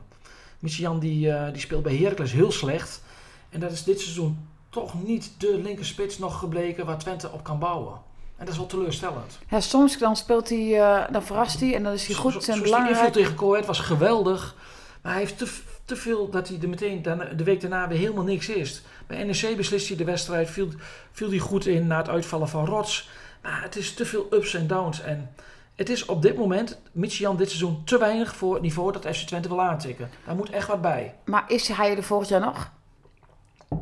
Michian 0.59 0.99
die, 0.99 1.31
eh, 1.31 1.51
die 1.51 1.61
speelt 1.61 1.83
bij 1.83 1.95
Heracles 1.95 2.31
heel 2.31 2.51
slecht. 2.51 3.01
En 3.49 3.59
dat 3.59 3.71
is 3.71 3.83
dit 3.83 3.99
seizoen 3.99 4.47
toch 4.69 5.03
niet 5.03 5.31
de 5.37 5.59
linkerspits 5.63 6.17
nog 6.17 6.39
gebleken 6.39 6.85
waar 6.85 6.97
Twente 6.97 7.31
op 7.31 7.43
kan 7.43 7.59
bouwen. 7.59 7.93
En 8.37 8.45
dat 8.45 8.49
is 8.49 8.57
wel 8.57 8.67
teleurstellend. 8.67 9.39
Ja, 9.49 9.59
soms 9.59 9.97
dan 9.97 10.15
speelt 10.15 10.49
hij, 10.49 11.07
dan 11.11 11.23
verrast 11.23 11.59
hij 11.59 11.75
en 11.75 11.83
dan 11.83 11.93
is 11.93 12.07
hij 12.07 12.15
goed 12.15 12.35
en 12.35 12.41
zoals 12.41 12.61
belangrijk. 12.61 12.95
inval 12.95 13.11
tegen 13.11 13.35
Coët 13.35 13.65
was 13.65 13.79
geweldig. 13.79 14.55
Maar 15.01 15.11
hij 15.11 15.21
heeft 15.21 15.37
te, 15.37 15.51
te 15.91 15.97
veel 15.97 16.29
dat 16.29 16.47
hij 16.47 16.57
er 16.61 16.69
meteen 16.69 17.01
daarna- 17.01 17.33
de 17.33 17.43
week 17.43 17.61
daarna 17.61 17.87
weer 17.87 17.97
helemaal 17.97 18.23
niks 18.23 18.49
is. 18.49 18.81
Bij 19.07 19.23
NEC 19.23 19.57
beslist 19.57 19.87
hij 19.87 19.97
de 19.97 20.03
wedstrijd, 20.03 20.49
viel, 20.49 20.67
viel 21.11 21.29
hij 21.29 21.37
goed 21.39 21.65
in 21.65 21.87
na 21.87 21.97
het 21.97 22.09
uitvallen 22.09 22.49
van 22.49 22.65
Rots. 22.65 23.09
Maar 23.41 23.61
het 23.61 23.75
is 23.75 23.93
te 23.93 24.05
veel 24.05 24.27
ups 24.31 24.53
en 24.53 24.67
downs. 24.67 25.01
En 25.01 25.33
het 25.75 25.89
is 25.89 26.05
op 26.05 26.21
dit 26.21 26.37
moment, 26.37 26.81
Michian 26.91 27.37
dit 27.37 27.47
seizoen, 27.47 27.83
te 27.85 27.97
weinig 27.97 28.35
voor 28.35 28.53
het 28.53 28.61
niveau 28.61 28.91
dat 28.91 29.15
FC 29.15 29.27
Twente 29.27 29.47
wil 29.47 29.61
aantikken. 29.61 30.09
Daar 30.25 30.35
moet 30.35 30.49
echt 30.49 30.67
wat 30.67 30.81
bij. 30.81 31.15
Maar 31.25 31.43
is 31.47 31.67
hij 31.67 31.97
er 31.97 32.03
volgend 32.03 32.29
jaar 32.29 32.39
nog? 32.39 32.71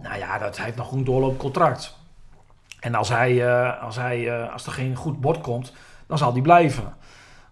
Nou 0.02 0.18
ja, 0.18 0.38
dat, 0.38 0.56
hij 0.56 0.66
heeft 0.66 0.78
nog 0.78 0.92
een 0.92 1.04
doorlopend 1.04 1.40
contract. 1.40 1.96
En 2.80 2.96
als, 2.96 3.10
hij, 3.10 3.48
eh, 3.48 3.84
als, 3.84 3.96
hij, 3.96 4.30
eh, 4.30 4.54
als 4.54 4.66
er 4.66 4.72
geen 4.72 4.96
goed 4.96 5.22
bord 5.22 5.42
komt, 5.42 5.74
dan 6.08 6.18
zal 6.18 6.32
hij 6.32 6.42
blijven. 6.42 6.94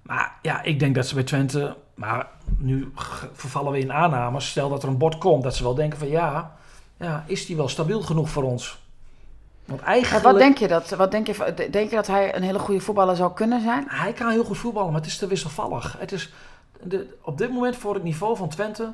Maar 0.08 0.34
ja, 0.42 0.62
ik 0.64 0.80
denk 0.80 0.96
dat 0.96 1.08
ze 1.08 1.14
bij 1.14 1.24
Twente... 1.24 1.76
Maar 1.94 2.28
nu 2.58 2.92
vervallen 3.34 3.72
we 3.72 3.80
in 3.80 3.94
aannames. 3.94 4.50
Stel 4.50 4.70
dat 4.70 4.84
er 4.84 4.90
een 4.90 4.98
bord 4.98 5.18
komt, 5.18 5.44
dat 5.44 5.56
ze 5.56 5.64
wel 5.64 5.76
denken 5.76 6.00
van... 6.00 6.08
Ja, 6.08 6.56
ja 6.98 7.24
is 7.28 7.46
die 7.46 7.56
wel 7.56 7.68
stabiel 7.68 8.02
genoeg 8.02 8.30
voor 8.30 8.44
ons? 8.44 8.80
Want 9.66 9.80
En 9.82 9.86
eigenlijk... 9.88 10.26
wat 10.26 10.38
denk 10.38 10.58
je 10.58 10.68
dat? 10.68 10.90
Wat 10.90 11.12
denk 11.12 11.28
je, 11.28 11.68
denk 11.72 11.90
je 11.90 11.96
dat 11.96 12.08
hij 12.08 12.36
een 12.36 12.44
hele 12.44 12.60
goede 12.60 12.82
voetballer 12.82 13.16
zou 13.16 13.34
kunnen 13.34 13.62
zijn? 13.62 13.86
Hij 13.88 14.14
kan 14.14 14.30
heel 14.30 14.44
goed 14.44 14.58
voetballen, 14.58 14.92
maar 14.92 15.02
het 15.02 15.10
is 15.10 15.18
te 15.18 15.28
wisselvallig. 15.28 15.96
Het 16.00 16.12
is 16.12 16.34
de, 16.82 17.18
op 17.22 17.38
dit 17.38 17.52
moment 17.52 17.76
voor 17.76 17.94
het 17.94 18.04
niveau 18.04 18.38
van 18.38 18.50
Twente 18.50 18.92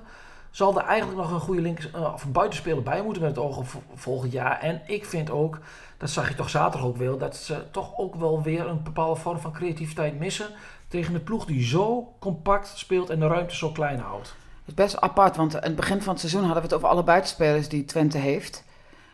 zal 0.52 0.78
er 0.78 0.86
eigenlijk 0.86 1.22
nog 1.22 1.32
een 1.32 1.40
goede 1.40 1.62
links, 1.62 1.92
eh, 1.92 2.14
of 2.14 2.24
een 2.24 2.32
buitenspeler 2.32 2.84
bij 2.84 3.02
moeten 3.04 3.22
met 3.22 3.36
het 3.36 3.46
oog 3.46 3.58
op 3.58 3.68
vo- 3.68 3.84
volgend 3.96 4.32
jaar. 4.32 4.60
En 4.60 4.82
ik 4.86 5.06
vind 5.06 5.30
ook, 5.32 5.60
dat 5.98 6.10
zag 6.10 6.30
je 6.30 6.36
toch 6.36 6.50
zaterdag 6.50 6.88
ook 6.88 6.98
wel, 6.98 7.18
dat 7.18 7.36
ze 7.36 7.64
toch 7.72 7.98
ook 7.98 8.16
wel 8.16 8.42
weer 8.42 8.68
een 8.68 8.84
bepaalde 8.84 9.20
vorm 9.20 9.40
van 9.40 9.52
creativiteit 9.52 10.20
missen 10.20 10.48
tegen 10.94 11.16
een 11.16 11.24
ploeg 11.24 11.46
die 11.46 11.64
zo 11.64 12.14
compact 12.20 12.78
speelt 12.78 13.10
en 13.10 13.20
de 13.20 13.28
ruimte 13.28 13.56
zo 13.56 13.72
klein 13.72 14.00
houdt. 14.00 14.28
Het 14.28 14.68
is 14.68 14.74
best 14.74 15.02
apart, 15.02 15.36
want 15.36 15.56
aan 15.56 15.62
het 15.64 15.76
begin 15.76 16.02
van 16.02 16.12
het 16.12 16.20
seizoen 16.20 16.44
hadden 16.44 16.62
we 16.62 16.68
het 16.68 16.78
over 16.78 16.88
alle 16.88 17.04
buitenspelers 17.04 17.70
die 17.70 17.86
Twente 17.86 18.18
heeft. 18.18 18.64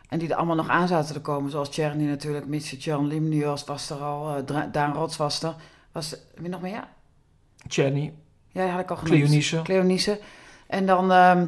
En 0.08 0.18
die 0.18 0.28
er 0.28 0.34
allemaal 0.34 0.56
nog 0.56 0.68
aan 0.68 0.88
zaten 0.88 1.14
te 1.14 1.20
komen. 1.20 1.50
Zoals 1.50 1.68
Tjerni 1.68 2.04
natuurlijk, 2.04 2.46
Mitsi 2.46 2.76
Jan 2.76 3.06
Limnios 3.06 3.64
was 3.64 3.90
er 3.90 3.96
al, 3.96 4.36
eh, 4.36 4.62
Daan 4.72 4.92
Rots 4.92 5.16
was 5.16 5.42
er. 5.42 5.54
Was, 5.92 6.16
wie 6.34 6.48
nog 6.48 6.60
meer? 6.60 6.88
Tjerni, 7.68 8.14
ja 8.48 8.62
die 8.62 8.70
had 8.70 8.80
ik 8.80 8.90
al 8.90 8.96
genoemd. 8.96 9.22
Cleonice. 9.22 9.62
Cleonice. 9.62 10.20
En 10.66 10.86
dan, 10.86 11.12
ehm, 11.12 11.46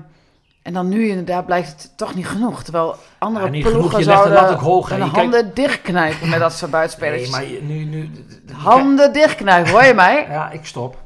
en 0.63 0.73
dan 0.73 0.89
nu 0.89 1.09
inderdaad 1.09 1.47
blijkt 1.47 1.69
het 1.69 1.93
toch 1.97 2.15
niet 2.15 2.27
genoeg. 2.27 2.63
Terwijl 2.63 2.97
andere 3.19 3.45
Ja, 3.45 3.51
niet 3.51 3.65
genoeg. 3.65 3.79
ploegen 3.79 3.99
Je 4.01 4.05
legt 4.07 4.23
de 4.23 4.29
lat 4.29 4.39
zouden 4.39 4.59
ook 4.61 4.65
hoog, 4.73 4.89
hun 4.89 4.99
kijkt- 4.99 5.15
handen 5.15 5.55
dichtknijpen 5.55 6.29
met 6.29 6.39
dat 6.41 6.53
soort 6.53 6.71
buitenspelers. 6.71 7.31
Nee, 7.31 7.53
maar 7.53 7.63
nu... 7.63 7.85
nu 7.85 8.11
Handen 8.53 9.13
dichtknijpen, 9.13 9.73
hoor 9.73 9.85
je 9.85 9.95
mij? 9.95 10.27
Ja, 10.31 10.51
ik 10.51 10.65
stop. 10.67 10.97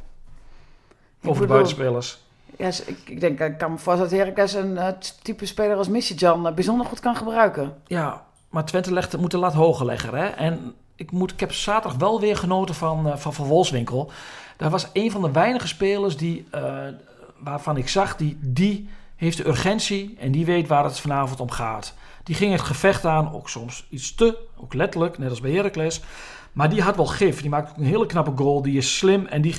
Over 1.25 1.43
de 1.43 1.49
buitenspelers. 1.49 2.19
Ja, 2.59 2.67
ik, 2.67 2.99
ik 3.05 3.21
denk, 3.21 3.41
ik 3.41 3.59
kan 3.59 3.71
me 3.73 3.79
voorstellen 3.79 4.11
dat 4.11 4.21
Heracles 4.21 4.53
een 4.55 4.79
eh, 4.79 4.89
type 5.23 5.47
speler 5.47 5.77
als 5.77 5.89
Missy-Jan 5.89 6.55
bijzonder 6.55 6.87
goed 6.87 7.01
kan 7.01 7.17
gebruiken. 7.17 7.75
Ja, 7.87 8.23
maar 8.51 8.65
Twente 8.65 8.93
legt, 8.93 9.17
moet 9.17 9.31
de 9.31 9.39
lat 9.39 9.53
hoger 9.53 9.87
leggen. 9.87 10.15
Hè? 10.15 10.27
En 10.27 10.75
ik, 10.95 11.11
moet, 11.11 11.33
ik 11.33 11.41
heb 11.41 11.53
zaterdag 11.53 11.99
wel 11.99 12.21
weer 12.21 12.37
genoten 12.37 12.75
van, 12.75 13.07
eh, 13.11 13.17
van 13.17 13.33
Van 13.35 13.47
Wolfswinkel. 13.47 14.11
Daar 14.57 14.71
was 14.71 14.89
een 14.93 15.11
van 15.11 15.23
de 15.23 15.31
weinige 15.31 15.67
spelers 15.69 16.17
die, 16.17 16.47
eh, 16.51 16.75
waarvan 17.39 17.77
ik 17.77 17.89
zag, 17.89 18.17
die, 18.17 18.39
die 18.41 18.89
heeft 19.17 19.37
de 19.37 19.47
urgentie 19.47 20.17
en 20.19 20.33
die 20.33 20.45
weet 20.45 20.69
waar 20.69 20.85
het 20.85 21.01
vanavond 21.01 21.41
om 21.41 21.51
gaat. 21.51 21.95
Die 22.23 22.35
ging 22.35 22.53
het 22.53 22.61
gevecht 22.61 23.05
aan, 23.05 23.33
ook 23.33 23.49
soms 23.49 23.87
iets 23.91 24.15
te, 24.15 24.37
ook 24.57 24.75
letterlijk, 24.75 25.19
net 25.19 25.31
als 25.31 25.41
bij 25.41 25.53
Heracles. 25.53 26.01
Maar 26.53 26.71
die 26.71 26.83
had 26.83 26.97
wel 26.97 27.07
gif. 27.07 27.41
Die 27.41 27.51
maakt 27.51 27.71
ook 27.71 27.77
een 27.77 27.85
hele 27.85 28.07
knappe 28.07 28.33
goal. 28.35 28.63
Die 28.63 28.77
is 28.77 28.97
slim 28.97 29.27
en 29.27 29.43
die, 29.43 29.55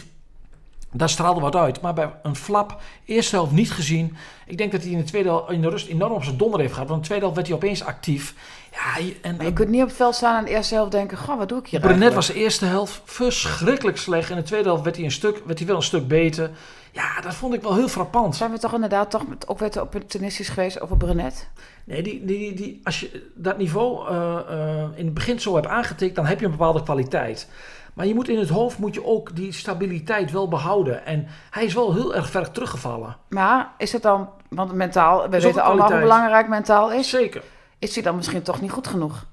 daar 0.91 1.09
straalde 1.09 1.39
wat 1.39 1.55
uit. 1.55 1.81
Maar 1.81 1.93
bij 1.93 2.11
een 2.23 2.35
flap, 2.35 2.81
eerste 3.05 3.35
helft 3.35 3.51
niet 3.51 3.71
gezien. 3.71 4.17
Ik 4.45 4.57
denk 4.57 4.71
dat 4.71 4.81
hij 4.81 4.91
in 4.91 4.97
de 4.97 5.03
tweede 5.03 5.43
in 5.49 5.61
de 5.61 5.69
rust 5.69 5.87
enorm 5.87 6.11
op 6.11 6.23
zijn 6.23 6.37
donder 6.37 6.59
heeft 6.59 6.73
gehad. 6.73 6.87
Want 6.87 7.01
in 7.01 7.07
de 7.07 7.07
tweede 7.07 7.25
helft 7.25 7.35
werd 7.35 7.47
hij 7.47 7.69
opeens 7.69 7.83
actief. 7.83 8.35
Ja, 8.77 9.03
en, 9.21 9.35
Maar 9.35 9.45
je 9.45 9.53
kunt 9.53 9.69
niet 9.69 9.81
op 9.81 9.87
het 9.87 9.97
veld 9.97 10.15
staan 10.15 10.37
en 10.37 10.45
de 10.45 10.49
eerste 10.49 10.75
helft 10.75 10.91
denken, 10.91 11.17
goh, 11.17 11.37
wat 11.37 11.49
doe 11.49 11.59
ik 11.59 11.67
hier 11.67 11.79
Brenet 11.79 12.01
eigenlijk? 12.01 12.27
was 12.27 12.35
de 12.35 12.43
eerste 12.43 12.65
helft 12.65 13.01
verschrikkelijk 13.05 13.97
slecht. 13.97 14.29
In 14.29 14.35
de 14.35 14.43
tweede 14.43 14.67
helft 14.67 14.83
werd 14.83 14.95
hij, 14.95 15.05
een 15.05 15.11
stuk, 15.11 15.41
werd 15.45 15.57
hij 15.57 15.67
wel 15.67 15.75
een 15.75 15.83
stuk 15.83 16.07
beter. 16.07 16.49
Ja, 16.91 17.21
dat 17.21 17.33
vond 17.33 17.53
ik 17.53 17.61
wel 17.61 17.75
heel 17.75 17.87
frappant. 17.87 18.35
Zijn 18.35 18.51
we 18.51 18.59
toch 18.59 18.73
inderdaad 18.73 19.11
toch 19.11 19.27
met, 19.27 19.47
ook 19.47 19.59
weer 19.59 19.81
opportunistisch 19.81 20.49
geweest 20.49 20.81
over 20.81 20.97
Brenet? 20.97 21.47
Nee, 21.83 22.03
die, 22.03 22.25
die, 22.25 22.53
die, 22.53 22.81
als 22.83 22.99
je 22.99 23.31
dat 23.35 23.57
niveau 23.57 24.09
eh, 24.09 24.39
eh, 24.49 24.83
in 24.95 25.05
het 25.05 25.13
begin 25.13 25.39
zo 25.39 25.55
hebt 25.55 25.67
aangetikt, 25.67 26.15
dan 26.15 26.25
heb 26.25 26.39
je 26.39 26.45
een 26.45 26.51
bepaalde 26.51 26.83
kwaliteit. 26.83 27.47
Maar 27.93 28.05
je 28.05 28.13
moet 28.13 28.29
in 28.29 28.39
het 28.39 28.49
hoofd 28.49 28.77
moet 28.77 28.93
je 28.93 29.05
ook 29.05 29.35
die 29.35 29.51
stabiliteit 29.51 30.31
wel 30.31 30.47
behouden. 30.47 31.05
En 31.05 31.27
hij 31.49 31.65
is 31.65 31.73
wel 31.73 31.93
heel 31.93 32.15
erg 32.15 32.29
ver 32.29 32.51
teruggevallen. 32.51 33.15
Maar 33.29 33.71
is 33.77 33.91
het 33.91 34.01
dan, 34.01 34.29
want 34.49 34.73
mentaal, 34.73 35.29
we 35.29 35.39
weten 35.39 35.63
allemaal 35.63 35.91
hoe 35.91 35.99
belangrijk 35.99 36.47
mentaal 36.47 36.91
is. 36.91 37.09
Zeker. 37.09 37.43
Is 37.79 37.93
hij 37.93 38.03
dan 38.03 38.15
misschien 38.15 38.41
toch 38.41 38.61
niet 38.61 38.71
goed 38.71 38.87
genoeg? 38.87 39.25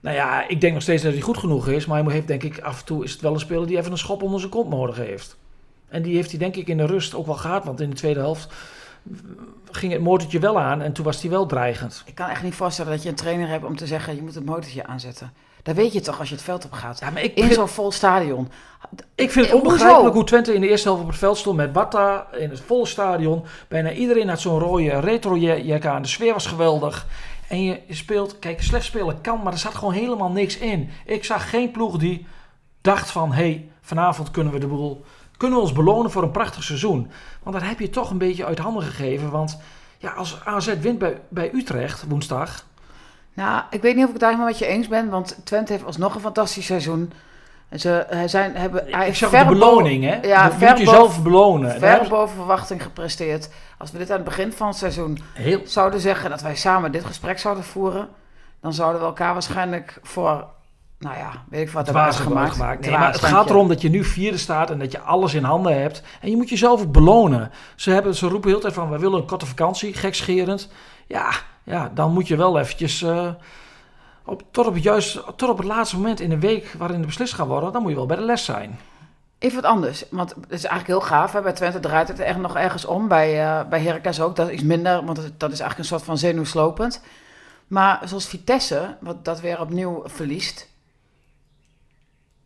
Nou 0.00 0.16
ja, 0.16 0.48
ik 0.48 0.60
denk 0.60 0.72
nog 0.72 0.82
steeds 0.82 1.02
dat 1.02 1.12
hij 1.12 1.20
goed 1.20 1.38
genoeg 1.38 1.68
is. 1.68 1.86
Maar 1.86 2.02
hij 2.04 2.12
heeft 2.12 2.26
denk 2.26 2.42
ik 2.42 2.60
af 2.60 2.78
en 2.78 2.84
toe 2.84 3.04
is 3.04 3.12
het 3.12 3.20
wel 3.20 3.32
een 3.32 3.40
speler 3.40 3.66
die 3.66 3.78
even 3.78 3.92
een 3.92 3.98
schop 3.98 4.22
onder 4.22 4.38
zijn 4.40 4.52
kont 4.52 4.68
nodig 4.68 4.96
heeft. 4.96 5.36
En 5.88 6.02
die 6.02 6.14
heeft 6.14 6.30
hij 6.30 6.38
denk 6.38 6.56
ik 6.56 6.68
in 6.68 6.76
de 6.76 6.86
rust 6.86 7.14
ook 7.14 7.26
wel 7.26 7.34
gehad. 7.34 7.64
Want 7.64 7.80
in 7.80 7.90
de 7.90 7.96
tweede 7.96 8.20
helft 8.20 8.48
ging 9.70 9.92
het 9.92 10.02
motortje 10.02 10.38
wel 10.38 10.60
aan 10.60 10.82
en 10.82 10.92
toen 10.92 11.04
was 11.04 11.20
hij 11.20 11.30
wel 11.30 11.46
dreigend. 11.46 12.02
Ik 12.06 12.14
kan 12.14 12.28
echt 12.28 12.42
niet 12.42 12.54
voorstellen 12.54 12.92
dat 12.92 13.02
je 13.02 13.08
een 13.08 13.14
trainer 13.14 13.48
hebt 13.48 13.64
om 13.64 13.76
te 13.76 13.86
zeggen, 13.86 14.14
je 14.14 14.22
moet 14.22 14.34
het 14.34 14.44
motortje 14.44 14.86
aanzetten. 14.86 15.32
Dat 15.62 15.74
weet 15.76 15.92
je 15.92 16.00
toch 16.00 16.18
als 16.18 16.28
je 16.28 16.34
het 16.34 16.44
veld 16.44 16.64
op 16.64 16.72
gaat. 16.72 16.98
Ja, 16.98 17.10
maar 17.10 17.22
ik, 17.22 17.34
In 17.34 17.52
zo'n 17.52 17.68
vol 17.68 17.92
stadion. 17.92 18.48
ik 19.14 19.30
vind 19.30 19.46
het 19.46 19.54
Hoezo? 19.54 19.66
onbegrijpelijk 19.68 20.14
hoe 20.14 20.24
Twente 20.24 20.54
in 20.54 20.60
de 20.60 20.68
eerste 20.68 20.88
helft 20.88 21.02
op 21.02 21.08
het 21.08 21.18
veld 21.18 21.36
stond 21.38 21.56
met 21.56 21.72
Batta 21.72 22.26
in 22.38 22.50
het 22.50 22.60
volle 22.60 22.86
stadion. 22.86 23.44
Bijna 23.68 23.92
iedereen 23.92 24.28
had 24.28 24.40
zo'n 24.40 24.58
rode 24.58 25.00
retro-jack 25.00 25.86
aan. 25.86 26.02
De 26.02 26.08
sfeer 26.08 26.32
was 26.32 26.46
geweldig. 26.46 27.06
En 27.50 27.62
je 27.62 27.80
speelt, 27.88 28.38
kijk, 28.38 28.62
slecht 28.62 28.84
spelen 28.84 29.20
kan, 29.20 29.42
maar 29.42 29.52
er 29.52 29.58
zat 29.58 29.74
gewoon 29.74 29.94
helemaal 29.94 30.30
niks 30.30 30.58
in. 30.58 30.90
Ik 31.04 31.24
zag 31.24 31.50
geen 31.50 31.70
ploeg 31.70 31.96
die 31.96 32.26
dacht 32.80 33.10
van, 33.10 33.32
hé, 33.32 33.42
hey, 33.42 33.68
vanavond 33.80 34.30
kunnen 34.30 34.52
we 34.52 34.58
de 34.58 34.66
boel, 34.66 35.04
kunnen 35.36 35.58
we 35.58 35.64
ons 35.64 35.72
belonen 35.72 36.10
voor 36.10 36.22
een 36.22 36.30
prachtig 36.30 36.62
seizoen. 36.62 37.10
Want 37.42 37.56
dat 37.56 37.68
heb 37.68 37.78
je 37.78 37.90
toch 37.90 38.10
een 38.10 38.18
beetje 38.18 38.44
uit 38.44 38.58
handen 38.58 38.82
gegeven. 38.82 39.30
Want 39.30 39.58
ja, 39.98 40.10
als 40.10 40.40
AZ 40.44 40.74
wint 40.80 40.98
bij, 40.98 41.20
bij 41.28 41.50
Utrecht 41.54 42.04
woensdag, 42.08 42.66
Nou, 43.34 43.62
ik 43.70 43.82
weet 43.82 43.94
niet 43.94 44.04
of 44.04 44.08
ik 44.08 44.12
het 44.12 44.20
daar 44.20 44.30
helemaal 44.30 44.50
met 44.50 44.58
je 44.58 44.66
eens 44.66 44.88
ben, 44.88 45.08
want 45.08 45.40
Twente 45.44 45.72
heeft 45.72 45.84
alsnog 45.84 46.14
een 46.14 46.20
fantastisch 46.20 46.66
seizoen. 46.66 47.12
En 47.70 47.80
Ze 47.80 47.98
eh, 47.98 48.20
zijn, 48.26 48.56
hebben, 48.56 48.84
hij 48.90 49.08
ik 49.08 49.14
zeg 49.14 49.28
ver 49.28 49.44
de 49.44 49.48
beloning, 49.48 50.04
hè? 50.04 50.18
Ja, 50.22 50.44
je 50.44 50.52
ver 50.52 50.68
moet 50.68 50.78
jezelf 50.78 51.22
belonen. 51.22 51.78
ver 51.78 52.08
boven 52.08 52.36
verwachting 52.36 52.82
gepresteerd. 52.82 53.50
Als 53.78 53.90
we 53.90 53.98
dit 53.98 54.10
aan 54.10 54.16
het 54.16 54.24
begin 54.24 54.52
van 54.52 54.68
het 54.68 54.76
seizoen 54.76 55.18
heel, 55.34 55.60
zouden 55.64 56.00
zeggen 56.00 56.30
dat 56.30 56.40
wij 56.42 56.56
samen 56.56 56.92
dit 56.92 57.04
gesprek 57.04 57.38
zouden 57.38 57.64
voeren, 57.64 58.08
dan 58.60 58.72
zouden 58.72 59.00
we 59.00 59.06
elkaar 59.06 59.32
waarschijnlijk 59.32 59.98
voor, 60.02 60.46
nou 60.98 61.16
ja, 61.16 61.30
weet 61.48 61.66
ik 61.66 61.72
wat, 61.72 61.84
hebben 61.84 62.02
uitgemaakt. 62.02 62.52
gemaakt. 62.52 62.80
Nee, 62.80 62.88
Dwaas, 62.88 63.02
maar 63.02 63.12
het 63.12 63.24
gaat 63.24 63.50
erom 63.50 63.68
dat 63.68 63.80
je 63.80 63.90
nu 63.90 64.04
vierde 64.04 64.38
staat 64.38 64.70
en 64.70 64.78
dat 64.78 64.92
je 64.92 65.00
alles 65.00 65.34
in 65.34 65.44
handen 65.44 65.80
hebt. 65.80 66.02
En 66.20 66.30
je 66.30 66.36
moet 66.36 66.48
jezelf 66.48 66.80
ook 66.80 66.92
belonen. 66.92 67.50
Ze, 67.76 67.90
hebben, 67.90 68.14
ze 68.14 68.28
roepen 68.28 68.48
heel 68.48 68.58
de 68.58 68.62
tijd 68.62 68.74
van, 68.74 68.90
we 68.90 68.98
willen 68.98 69.20
een 69.20 69.26
korte 69.26 69.46
vakantie, 69.46 69.94
gekscherend. 69.94 70.68
Ja, 71.06 71.30
ja 71.62 71.90
dan 71.94 72.12
moet 72.12 72.28
je 72.28 72.36
wel 72.36 72.58
eventjes... 72.58 73.02
eh, 73.02 73.28
op, 74.24 74.42
tot, 74.50 74.66
op 74.66 74.74
het 74.74 75.12
tot 75.36 75.48
op 75.48 75.58
het 75.58 75.66
laatste 75.66 75.96
moment 75.96 76.20
in 76.20 76.28
de 76.28 76.38
week 76.38 76.72
waarin 76.78 77.00
de 77.00 77.06
beslist 77.06 77.34
gaat 77.34 77.46
worden, 77.46 77.72
dan 77.72 77.82
moet 77.82 77.90
je 77.90 77.96
wel 77.96 78.06
bij 78.06 78.16
de 78.16 78.22
les 78.22 78.44
zijn. 78.44 78.78
Even 79.38 79.62
wat 79.62 79.70
anders, 79.70 80.04
want 80.10 80.30
het 80.30 80.50
is 80.50 80.64
eigenlijk 80.64 80.86
heel 80.86 81.08
gaaf. 81.08 81.32
Hè? 81.32 81.42
Bij 81.42 81.52
Twente 81.52 81.80
draait 81.80 82.08
het 82.08 82.18
echt 82.18 82.38
nog 82.38 82.56
ergens 82.56 82.84
om. 82.84 83.08
Bij, 83.08 83.44
eh 83.44 83.68
bij 83.68 83.80
Heracles 83.80 84.20
ook, 84.20 84.36
dat 84.36 84.48
is 84.48 84.62
minder, 84.62 85.04
want 85.04 85.16
dat, 85.16 85.52
is 85.52 85.60
eigenlijk 85.60 85.78
een 85.78 85.84
soort 85.84 86.02
van 86.02 86.18
zenuwslopend. 86.18 87.02
Maar 87.66 88.00
zoals 88.04 88.26
Vitesse, 88.26 88.96
wat 89.00 89.24
dat 89.24 89.40
weer 89.40 89.60
opnieuw 89.60 90.02
verliest. 90.04 90.68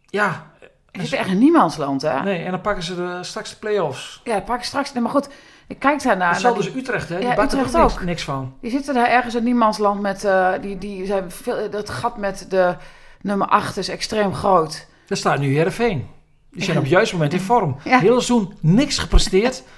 Ja, 0.07 0.47
Je 0.91 1.07
zit 1.07 1.19
echt 1.19 1.29
in 1.29 1.39
niemandsland, 1.39 2.03
hè? 2.03 2.23
nee, 2.23 2.45
en 2.45 2.51
dan 2.51 2.61
pakken 2.61 2.83
ze 2.83 2.95
de, 2.95 3.19
straks 3.21 3.51
de 3.51 3.57
play-offs. 3.57 4.21
Ja, 4.25 4.35
dat 4.35 4.45
pak 4.45 4.59
ik 4.59 4.65
straks. 4.65 4.93
Nee, 4.93 5.03
maar 5.03 5.13
goed, 5.13 5.29
ik 5.67 5.79
kijk 5.79 6.03
daarnaar. 6.03 6.39
Die- 6.39 6.59
is 6.59 6.75
Utrecht, 6.75 7.09
hè? 7.09 7.19
Die 7.19 7.27
Ja, 7.29 7.43
Utrecht 7.43 7.75
ook 7.77 7.81
niks, 7.83 7.95
ook. 7.95 8.03
niks 8.03 8.25
van. 8.25 8.55
Die 8.61 8.71
zitten 8.71 8.95
daar 8.95 9.09
ergens 9.09 9.35
in 9.35 9.45
niemandsland 9.45 10.01
met... 10.01 10.25
eh, 10.25 10.53
die, 10.61 10.79
die 10.79 11.07
zijn 11.07 11.31
veel, 11.31 11.71
dat 11.71 11.91
gat 11.91 12.17
met 12.17 12.47
de 12.49 12.75
nummer 13.21 13.47
8 13.47 13.77
is 13.77 13.89
extreem 13.89 14.35
groot. 14.35 14.87
Daar 15.07 15.19
staat 15.19 15.39
nu 15.39 15.55
Heerenveen. 15.55 16.07
Die 16.51 16.63
zijn 16.65 16.77
op 16.83 16.83
het 16.83 16.93
juiste 16.93 17.15
moment 17.15 17.33
in 17.33 17.41
vorm. 17.41 17.77
Ja. 17.85 17.99
Heel 17.99 18.21
seizoen 18.21 18.55
niks 18.61 18.99
gepresteerd. 18.99 19.63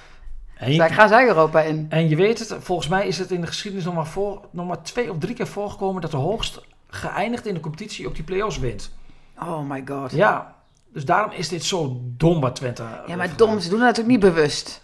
En, 0.57 0.71
je- 0.71 0.77
Daar 0.77 0.89
gaan 0.93 1.07
zij 1.07 1.27
Europa 1.27 1.61
in. 1.61 1.85
en 1.89 2.09
je 2.09 2.15
weet 2.15 2.39
het, 2.39 2.55
volgens 2.59 2.87
mij 2.87 3.07
is 3.07 3.17
het 3.17 3.31
in 3.31 3.41
de 3.41 3.47
geschiedenis 3.47 3.85
nog 3.85 3.93
maar, 3.95 4.05
voor, 4.07 4.41
nog 4.51 4.67
maar 4.67 4.81
twee 4.81 5.11
of 5.11 5.17
drie 5.17 5.35
keer 5.35 5.47
voorgekomen 5.47 6.01
dat 6.01 6.11
de 6.11 6.17
hoogst 6.17 6.61
geëindigd 6.89 7.45
in 7.45 7.53
de 7.53 7.59
competitie 7.59 8.07
ook 8.07 8.15
die 8.15 8.23
play-offs 8.23 8.59
wint. 8.59 8.91
Oh 9.39 9.69
my 9.69 9.83
god. 9.87 10.11
Ja, 10.11 10.55
dus 10.93 11.05
daarom 11.05 11.31
is 11.31 11.49
dit 11.49 11.63
zo 11.63 12.01
dom 12.03 12.41
wat 12.41 12.55
Twente. 12.55 12.83
Ja, 13.07 13.15
maar 13.15 13.35
dom, 13.35 13.59
ze 13.59 13.69
doen 13.69 13.79
het 13.79 13.87
natuurlijk 13.87 14.21
niet 14.23 14.33
bewust. 14.33 14.81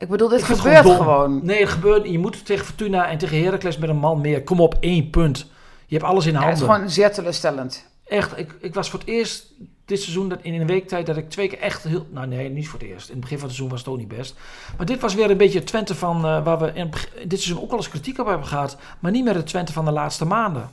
Ik 0.00 0.08
bedoel, 0.08 0.28
dit 0.28 0.38
Ik 0.38 0.44
gebeurt 0.44 0.86
gewoon. 0.90 1.40
Nee, 1.44 1.60
het 1.60 1.68
gebeurt. 1.68 2.06
Je 2.08 2.18
moet 2.18 2.46
tegen 2.46 2.64
Fortuna 2.66 3.08
en 3.08 3.18
tegen 3.18 3.42
Heracles 3.44 3.78
met 3.78 3.88
een 3.88 3.96
man 3.96 4.20
meer. 4.20 4.42
Kom 4.42 4.60
op, 4.60 4.76
één 4.80 5.10
punt. 5.10 5.46
Je 5.86 5.96
hebt 5.96 6.08
alles 6.08 6.26
in 6.26 6.32
Ja, 6.32 6.38
handen. 6.38 6.58
het 6.58 6.68
is 6.68 6.74
gewoon 6.74 6.90
zeer 6.90 7.12
teleurstellend. 7.12 7.88
Echt, 8.06 8.38
ik, 8.38 8.56
ik 8.60 8.74
was 8.74 8.90
voor 8.90 8.98
het 8.98 9.08
eerst 9.08 9.52
dit 9.84 10.00
seizoen 10.00 10.28
dat 10.28 10.38
in 10.42 10.60
een 10.60 10.66
week 10.66 10.88
tijd 10.88 11.06
dat 11.06 11.16
ik 11.16 11.30
twee 11.30 11.48
keer 11.48 11.58
echt 11.58 11.82
heel... 11.82 12.06
Nou 12.10 12.26
nee, 12.26 12.48
niet 12.50 12.68
voor 12.68 12.78
het 12.78 12.88
eerst. 12.88 13.06
In 13.08 13.12
het 13.12 13.20
begin 13.20 13.38
van 13.38 13.46
het 13.48 13.56
seizoen 13.56 13.76
was 13.76 13.84
het 13.84 13.94
ook 13.94 13.98
niet 14.00 14.16
best. 14.18 14.36
Maar 14.76 14.86
dit 14.86 15.00
was 15.00 15.14
weer 15.14 15.30
een 15.30 15.36
beetje 15.36 15.58
het 15.58 15.66
Twente 15.68 15.94
van... 15.94 16.16
eh, 16.16 16.44
waar 16.44 16.58
we 16.58 16.70
in 16.74 16.90
dit 17.26 17.40
seizoen 17.40 17.62
ook 17.62 17.70
wel 17.70 17.78
eens 17.78 17.88
kritiek 17.88 18.18
op 18.18 18.26
hebben 18.26 18.46
gehad. 18.46 18.76
Maar 18.98 19.10
niet 19.10 19.24
meer 19.24 19.34
het 19.34 19.46
Twente 19.46 19.72
van 19.72 19.84
de 19.84 19.90
laatste 19.90 20.24
maanden. 20.24 20.70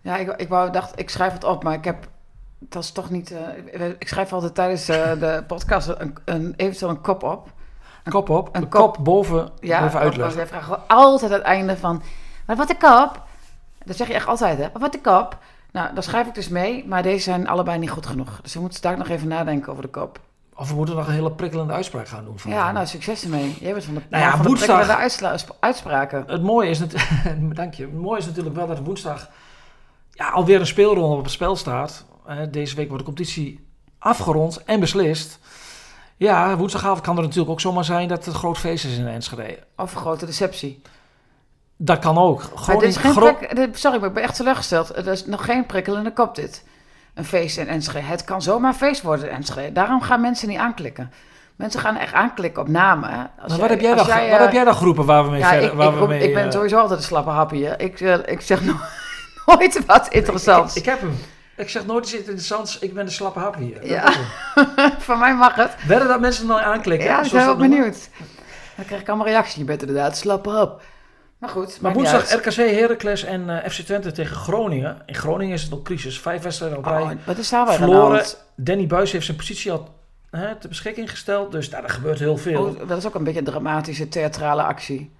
Ja, 0.00 0.16
ik, 0.16 0.28
ik 0.36 0.48
wou, 0.48 0.70
dacht, 0.72 0.98
ik 0.98 1.10
schrijf 1.10 1.32
het 1.32 1.44
op, 1.44 1.62
maar 1.64 1.74
ik 1.74 1.84
heb... 1.84 2.08
Dat 2.68 2.82
is 2.82 2.90
toch 2.92 3.10
niet... 3.10 3.32
eh, 3.72 3.88
ik 3.98 4.08
schrijf 4.08 4.32
altijd 4.32 4.54
tijdens 4.54 4.88
eh, 4.88 5.10
de 5.20 5.44
podcast 5.46 5.88
een, 5.98 6.14
een, 6.24 6.54
eventueel 6.56 6.90
een 6.90 7.00
kop 7.00 7.22
op. 7.22 7.48
Kop 8.08 8.28
op, 8.30 8.48
een 8.56 8.60
de 8.60 8.68
kop. 8.68 8.94
kop, 8.94 9.04
boven, 9.04 9.50
Ja, 9.60 9.80
boven 9.80 10.00
uitleggen. 10.00 10.36
Wij 10.36 10.46
vragen 10.46 10.78
altijd 10.86 11.30
het 11.32 11.42
einde 11.42 11.76
van... 11.76 12.02
Maar 12.46 12.56
wat 12.56 12.68
de 12.68 12.76
kop? 12.76 13.22
Dat 13.84 13.96
zeg 13.96 14.06
je 14.08 14.14
echt 14.14 14.26
altijd, 14.26 14.58
hè? 14.58 14.62
Maar 14.72 14.80
wat 14.82 14.92
de 14.92 15.00
kop? 15.00 15.38
Nou, 15.72 15.94
daar 15.94 16.02
schrijf 16.02 16.26
ik 16.26 16.34
dus 16.34 16.48
mee, 16.48 16.84
maar 16.88 17.02
deze 17.02 17.22
zijn 17.22 17.48
allebei 17.48 17.78
niet 17.78 17.90
goed 17.90 18.06
genoeg. 18.06 18.38
Dus 18.42 18.54
we 18.54 18.60
moeten 18.60 18.82
daar 18.82 18.98
nog 18.98 19.08
even 19.08 19.28
nadenken 19.28 19.70
over 19.70 19.82
de 19.82 19.88
kop. 19.90 20.20
Of 20.54 20.68
we 20.68 20.74
moeten 20.74 20.96
nog 20.96 21.06
een 21.06 21.12
hele 21.12 21.32
prikkelende 21.32 21.72
uitspraak 21.72 22.08
gaan 22.08 22.24
doen. 22.24 22.36
Ja, 22.52 22.72
nou, 22.72 22.86
succes 22.86 23.22
ermee. 23.22 23.56
Jij 23.60 23.72
bent 23.72 23.84
van 23.84 23.94
de, 23.94 24.00
Nou 24.08 24.22
ja, 24.22 24.30
van 24.30 24.42
de 24.42 24.46
woensdag- 24.48 24.66
prikkelende 24.76 25.02
uitsla- 25.02 25.54
uitspraken. 25.60 26.24
Het 26.26 26.42
mooie 26.42 26.70
is, 26.70 26.78
dank 27.52 27.74
je. 27.74 27.82
Het 27.82 27.94
mooie 27.94 28.18
is 28.18 28.26
natuurlijk 28.26 28.56
wel 28.56 28.66
dat 28.66 28.78
woensdag 28.78 29.28
ja, 30.10 30.28
alweer 30.30 30.60
een 30.60 30.66
speelronde 30.66 31.16
op 31.16 31.22
het 31.22 31.32
spel 31.32 31.56
staat. 31.56 32.04
Eh, 32.26 32.36
deze 32.50 32.76
week 32.76 32.88
wordt 32.88 33.04
de 33.04 33.12
competitie 33.12 33.66
afgerond 33.98 34.64
en 34.64 34.80
beslist. 34.80 35.38
Ja, 36.16 36.56
woensdagavond 36.56 37.00
kan 37.00 37.16
er 37.16 37.22
natuurlijk 37.22 37.50
ook 37.50 37.60
zomaar 37.60 37.84
zijn 37.84 38.08
dat 38.08 38.24
het 38.24 38.34
groot 38.34 38.58
feest 38.58 38.84
is 38.84 38.96
in 38.98 39.06
Enschede. 39.06 39.58
Of 39.76 39.94
een 39.94 40.00
grote 40.00 40.26
deceptie. 40.26 40.82
Dat 41.76 41.98
kan 41.98 42.18
ook. 42.18 42.38
Maar 42.38 42.48
dit 42.50 42.58
Groningen, 42.60 42.88
is 42.88 42.96
geen 42.96 43.12
Gro- 43.12 43.34
prik- 43.34 43.56
dit- 43.56 43.78
sorry, 43.78 43.98
maar 43.98 44.08
ik 44.08 44.14
ben 44.14 44.22
echt 44.22 44.36
teleurgesteld. 44.36 44.88
Het 44.88 45.06
is 45.06 45.26
nog 45.26 45.44
geen 45.44 45.66
prikkelende 45.66 46.12
kop 46.12 46.34
dit. 46.34 46.64
Een 47.14 47.24
feest 47.24 47.58
in 47.58 47.68
Enschede. 47.68 48.06
Het 48.06 48.24
kan 48.24 48.42
zomaar 48.42 48.70
een 48.72 48.76
feest 48.78 49.02
worden 49.02 49.28
in 49.28 49.34
Enschede. 49.36 49.72
Daarom 49.72 50.00
gaan 50.00 50.20
mensen 50.20 50.48
niet 50.48 50.58
aanklikken. 50.58 51.12
Mensen 51.56 51.80
gaan 51.80 51.96
echt 51.96 52.12
aanklikken 52.12 52.62
op 52.62 52.68
namen. 52.68 53.10
Hè. 53.10 53.16
Als 53.42 53.50
Maar 53.50 53.58
wat, 53.60 53.68
heb 53.68 53.80
jij 53.80 53.94
dan, 53.94 54.06
jij, 54.06 54.30
wat 54.30 54.38
eh, 54.38 54.44
heb 54.44 54.52
jij 54.52 54.64
dan 54.64 54.74
geroepen 54.74 55.04
waar 55.04 55.24
we 55.24 55.30
mee 55.30 55.40
Ja, 55.40 55.48
verder... 55.48 55.70
ik, 55.70 55.76
waar 55.76 55.92
ik, 55.92 55.98
we 55.98 56.06
mee, 56.06 56.28
ik 56.28 56.34
ben 56.34 56.44
eh, 56.46 56.50
sowieso 56.50 56.78
altijd 56.78 56.98
een 56.98 57.04
slappe 57.04 57.30
happy. 57.30 57.62
Hè. 57.62 57.76
Ik, 57.78 58.00
eh, 58.00 58.18
ik 58.24 58.40
zeg 58.40 58.62
no- 58.64 58.80
nooit 59.46 59.86
wat 59.86 60.08
interessants. 60.08 60.74
Ik, 60.74 60.82
ik 60.82 60.88
heb 60.88 61.00
hem. 61.00 61.14
Ik 61.62 61.70
zeg 61.70 61.86
nooit 61.86 62.04
iets 62.04 62.14
interessants. 62.14 62.78
Ik 62.78 62.94
ben 62.94 63.04
de 63.04 63.10
slappe 63.10 63.38
hap 63.38 63.56
hier. 63.56 63.86
Ja. 63.86 64.12
Van 64.98 65.18
mij 65.18 65.34
mag 65.34 65.54
het. 65.54 65.70
Wedden 65.86 66.08
dat 66.08 66.20
mensen 66.20 66.46
dan 66.46 66.58
aanklikken? 66.58 67.08
Ja, 67.08 67.24
ik 67.24 67.30
ben 67.30 67.46
wel 67.46 67.56
benieuwd. 67.56 68.08
Dan 68.76 68.84
krijg 68.84 69.00
ik 69.00 69.08
allemaal 69.08 69.26
reacties. 69.26 69.54
Je 69.54 69.64
bent 69.64 69.80
inderdaad 69.80 70.16
slappe 70.16 70.50
hap. 70.50 70.82
Maar 71.38 71.50
goed, 71.50 71.80
Maar 71.80 71.92
woensdag. 71.92 72.32
RKC, 72.32 72.54
Heracles 72.54 73.24
en 73.24 73.62
eh, 73.62 73.70
FC 73.70 73.80
Twente 73.80 74.12
tegen 74.12 74.36
Groningen. 74.36 75.02
In 75.06 75.14
Groningen 75.14 75.54
is 75.54 75.60
het 75.60 75.70
wel 75.70 75.82
crisis. 75.82 76.20
Vijf 76.20 76.42
wedstrijden 76.42 76.78
op 76.78 76.84
rij. 76.84 77.00
Oh, 77.02 77.10
wat 77.24 77.38
is 77.38 77.48
daar 77.48 77.74
verloren. 77.74 78.24
Danny 78.56 78.86
Buis 78.86 79.12
heeft 79.12 79.24
zijn 79.24 79.36
positie 79.36 79.72
al 79.72 79.88
hè, 80.30 80.56
ter 80.56 80.68
beschikking 80.68 81.10
gesteld. 81.10 81.52
Dus 81.52 81.70
daar 81.70 81.90
gebeurt 81.90 82.18
heel 82.18 82.36
veel. 82.36 82.64
Oh, 82.64 82.88
dat 82.88 82.98
is 82.98 83.06
ook 83.06 83.14
een 83.14 83.24
beetje 83.24 83.38
een 83.38 83.44
dramatische, 83.44 84.08
theatrale 84.08 84.62
actie. 84.62 85.10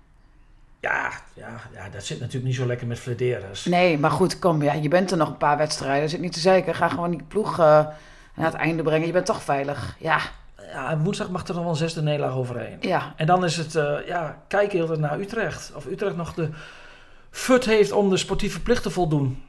Ja, 0.83 1.11
ja, 1.35 1.61
ja, 1.75 1.89
dat 1.89 2.05
zit 2.05 2.19
natuurlijk 2.19 2.47
niet 2.47 2.55
zo 2.55 2.67
lekker 2.67 2.87
met 2.87 2.99
Flederis. 2.99 3.65
Nee, 3.65 3.99
maar 3.99 4.11
goed, 4.11 4.39
kom. 4.39 4.63
Ja, 4.63 4.73
je 4.73 4.89
bent 4.89 5.11
er 5.11 5.17
nog 5.17 5.29
een 5.29 5.37
paar 5.37 5.57
wedstrijden. 5.57 6.09
Zit 6.09 6.21
niet 6.21 6.33
te 6.33 6.41
zeiken. 6.41 6.75
Ga 6.75 6.89
gewoon 6.89 7.11
die 7.11 7.23
ploeg 7.29 7.51
eh, 7.53 7.87
naar 8.35 8.47
het 8.47 8.55
einde 8.55 8.83
brengen. 8.83 9.07
Je 9.07 9.13
bent 9.13 9.27
toch 9.27 9.43
veilig. 9.43 9.97
Ja, 9.99 10.21
Ja, 10.57 10.91
en 10.91 11.03
woensdag 11.03 11.31
mag 11.31 11.47
er 11.47 11.55
nog 11.55 11.63
wel 11.63 11.73
een 11.73 11.77
zesde 11.79 12.03
nederlaag 12.03 12.35
overheen. 12.35 12.77
ja. 12.81 13.13
En 13.17 13.27
dan 13.27 13.45
is 13.45 13.57
het, 13.57 13.75
eh, 13.75 14.07
ja, 14.07 14.43
kijken 14.49 14.79
heel 14.87 14.97
naar 14.97 15.19
Utrecht. 15.21 15.73
Of 15.75 15.87
Utrecht 15.87 16.17
nog 16.17 16.35
de 16.35 16.49
fut 17.31 17.65
heeft 17.65 17.93
om 17.93 18.11
de 18.11 18.17
sportieve 18.17 18.61
plicht 18.61 18.83
te 18.83 18.91
voldoen. 18.91 19.43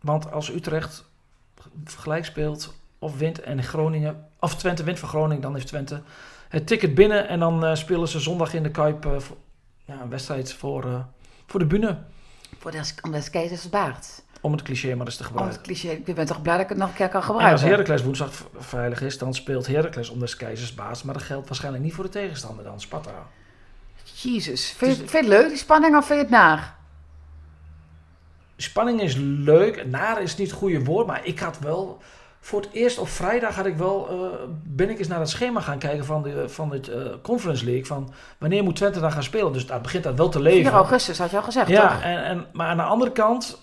Want 0.00 0.32
als 0.32 0.50
Utrecht 0.50 1.04
gelijk 1.84 2.24
speelt 2.24 2.74
of 2.98 3.18
wint 3.18 3.40
en 3.40 3.62
Groningen, 3.62 4.26
of 4.40 4.54
Twente 4.54 4.84
wint 4.84 4.98
van 4.98 5.08
Groningen, 5.08 5.42
dan 5.42 5.54
heeft 5.54 5.66
Twente 5.66 6.02
het 6.50 6.66
ticket 6.66 6.94
binnen. 6.94 7.28
En 7.28 7.40
dan 7.40 7.64
eh, 7.64 7.74
spelen 7.74 8.08
ze 8.08 8.20
zondag 8.20 8.54
in 8.54 8.62
de 8.62 8.70
Kuip 8.70 9.06
eh, 9.06 9.18
voor, 9.18 9.36
ja, 9.84 10.00
een 10.00 10.08
wedstrijd 10.08 10.52
voor, 10.52 10.84
eh, 10.84 11.00
voor 11.46 11.60
de 11.60 11.66
bühne. 11.66 11.98
Voor 12.58 12.70
de, 12.70 12.82
om 13.02 13.12
de 13.12 13.30
keizers 13.30 13.68
baard. 13.68 14.22
Om 14.40 14.52
het 14.52 14.62
cliché 14.62 14.94
maar 14.94 15.06
eens 15.06 15.16
te 15.16 15.22
Om 15.22 15.28
gebruiken. 15.28 15.58
het 15.58 15.66
cliché. 15.66 15.88
Ik 15.88 16.14
ben 16.14 16.26
toch 16.26 16.42
blij 16.42 16.54
dat 16.54 16.62
ik 16.62 16.68
het 16.68 16.78
nog 16.78 16.88
een 16.88 16.94
keer 16.94 17.08
kan 17.08 17.22
En 17.22 17.28
als 17.28 17.36
gebruiken. 17.36 17.68
Heracles 17.68 18.02
woensdag 18.02 18.30
veilig 18.58 19.00
is, 19.00 19.18
dan 19.18 19.34
speelt 19.34 19.66
Heracles 19.66 20.08
om 20.08 20.18
des 20.18 20.36
keizers 20.36 20.74
baas. 20.74 21.02
Maar 21.02 21.14
dat 21.14 21.22
geldt 21.22 21.48
waarschijnlijk 21.48 21.84
niet 21.84 21.94
voor 21.94 22.04
de 22.04 22.10
tegenstander 22.10 22.64
dan, 22.64 22.80
Sparta. 22.80 23.26
Jezus. 24.14 24.70
Vind 24.70 24.90
je, 24.90 24.96
vind 24.96 25.10
je 25.10 25.16
het 25.16 25.26
leuk, 25.26 25.48
die 25.48 25.56
spanning, 25.56 25.96
of 25.96 26.06
vind 26.06 26.18
je 26.18 26.24
het 26.24 26.34
naar? 26.34 26.76
Spanning 28.56 29.00
is 29.00 29.14
leuk. 29.18 29.86
Naar 29.86 30.22
is 30.22 30.36
niet 30.36 30.50
het 30.50 30.58
goede 30.58 30.84
woord. 30.84 31.06
Maar 31.06 31.24
ik 31.24 31.38
had 31.38 31.58
wel... 31.58 32.02
Voor 32.40 32.60
het 32.60 32.70
eerst 32.72 32.98
op 32.98 33.08
vrijdag 33.08 33.54
had 33.54 33.66
ik 33.66 33.76
wel, 33.76 34.08
eh, 34.08 34.16
ben 34.62 34.90
ik 34.90 34.98
eens 34.98 35.08
naar 35.08 35.18
het 35.20 35.28
schema 35.28 35.60
gaan 35.60 35.78
kijken 35.78 36.04
van 36.04 36.22
de 36.22 36.48
van 36.48 36.72
het 36.72 36.88
eh, 36.88 37.02
Conference 37.22 37.64
League. 37.64 37.86
Van 37.86 38.12
wanneer 38.38 38.62
moet 38.62 38.76
Twente 38.76 39.00
dan 39.00 39.12
gaan 39.12 39.22
spelen? 39.22 39.52
Dus 39.52 39.66
daar 39.66 39.80
begint 39.80 40.04
dat 40.04 40.14
wel 40.16 40.28
te 40.28 40.40
4 40.40 40.50
leven. 40.52 40.72
augustus 40.72 41.18
had 41.18 41.30
je 41.30 41.36
al 41.36 41.42
gezegd, 41.42 41.68
Ja, 41.68 41.88
toch? 41.88 42.02
en, 42.02 42.24
en, 42.24 42.46
maar 42.52 42.66
aan 42.68 42.76
de 42.76 42.82
andere 42.82 43.12
kant 43.12 43.58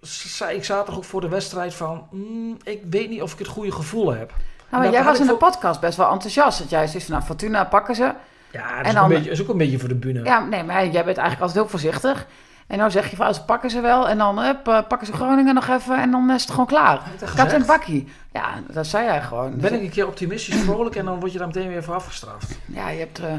zei 0.00 0.56
ik 0.56 0.64
zaterdag 0.64 0.96
ook 0.96 1.04
voor 1.04 1.20
de 1.20 1.28
wedstrijd 1.28 1.74
van... 1.74 2.06
mm, 2.10 2.56
ik 2.62 2.82
weet 2.90 3.08
niet 3.10 3.22
of 3.22 3.32
ik 3.32 3.38
het 3.38 3.48
goede 3.48 3.72
gevoel 3.72 4.12
heb. 4.12 4.32
Nou, 4.70 4.82
maar 4.82 4.92
jij 4.92 5.04
was 5.04 5.20
in 5.20 5.26
de 5.26 5.34
podcast 5.36 5.80
best 5.80 5.96
wel 5.96 6.10
enthousiast. 6.10 6.58
Dat 6.58 6.70
jij 6.70 6.88
van, 6.88 7.00
nou, 7.08 7.22
Fortuna 7.22 7.64
pakken 7.64 7.94
ze. 7.94 8.12
Ja, 8.52 8.68
dat 8.76 8.78
En 8.78 8.84
is, 8.86 8.94
dan- 8.94 9.02
een 9.02 9.08
beetje, 9.08 9.30
is 9.30 9.42
ook 9.42 9.48
een 9.48 9.58
beetje 9.58 9.78
voor 9.78 9.88
de 9.88 9.94
bühne. 9.94 10.24
Ja, 10.24 10.44
nee, 10.44 10.64
maar 10.64 10.82
jij 10.82 11.04
bent 11.04 11.16
eigenlijk 11.18 11.40
altijd 11.40 11.54
heel 11.54 11.68
voorzichtig. 11.68 12.26
En 12.66 12.78
nou 12.78 12.90
zeg 12.90 13.10
je 13.10 13.16
van, 13.16 13.26
oh, 13.28 13.32
ze 13.32 13.44
pakken 13.44 13.70
ze 13.70 13.80
wel. 13.80 14.08
En 14.08 14.18
dan 14.18 14.40
eh, 14.42 14.54
pakken 14.64 15.06
ze 15.06 15.12
Groningen 15.12 15.54
nog 15.54 15.68
even. 15.68 15.96
En 16.00 16.10
dan 16.10 16.30
is 16.30 16.42
het 16.42 16.50
gewoon 16.50 16.66
klaar. 16.66 16.96
Kapitein 16.98 17.28
gezegd? 17.48 17.66
Bakkie. 17.66 18.08
Ja, 18.32 18.48
dat 18.70 18.86
zei 18.86 19.04
jij 19.04 19.22
gewoon. 19.22 19.50
Ben 19.50 19.60
Dus, 19.60 19.70
ik 19.70 19.80
een 19.84 19.90
keer 19.90 20.06
optimistisch 20.06 20.56
vrolijk 20.62 20.96
en 20.96 21.04
dan 21.04 21.20
word 21.20 21.32
je 21.32 21.38
daar 21.38 21.46
meteen 21.46 21.68
weer 21.68 21.82
voor 21.84 21.94
afgestraft. 21.94 22.58
Ja, 22.66 22.88
je 22.88 22.98
hebt... 22.98 23.18
eh, 23.18 23.32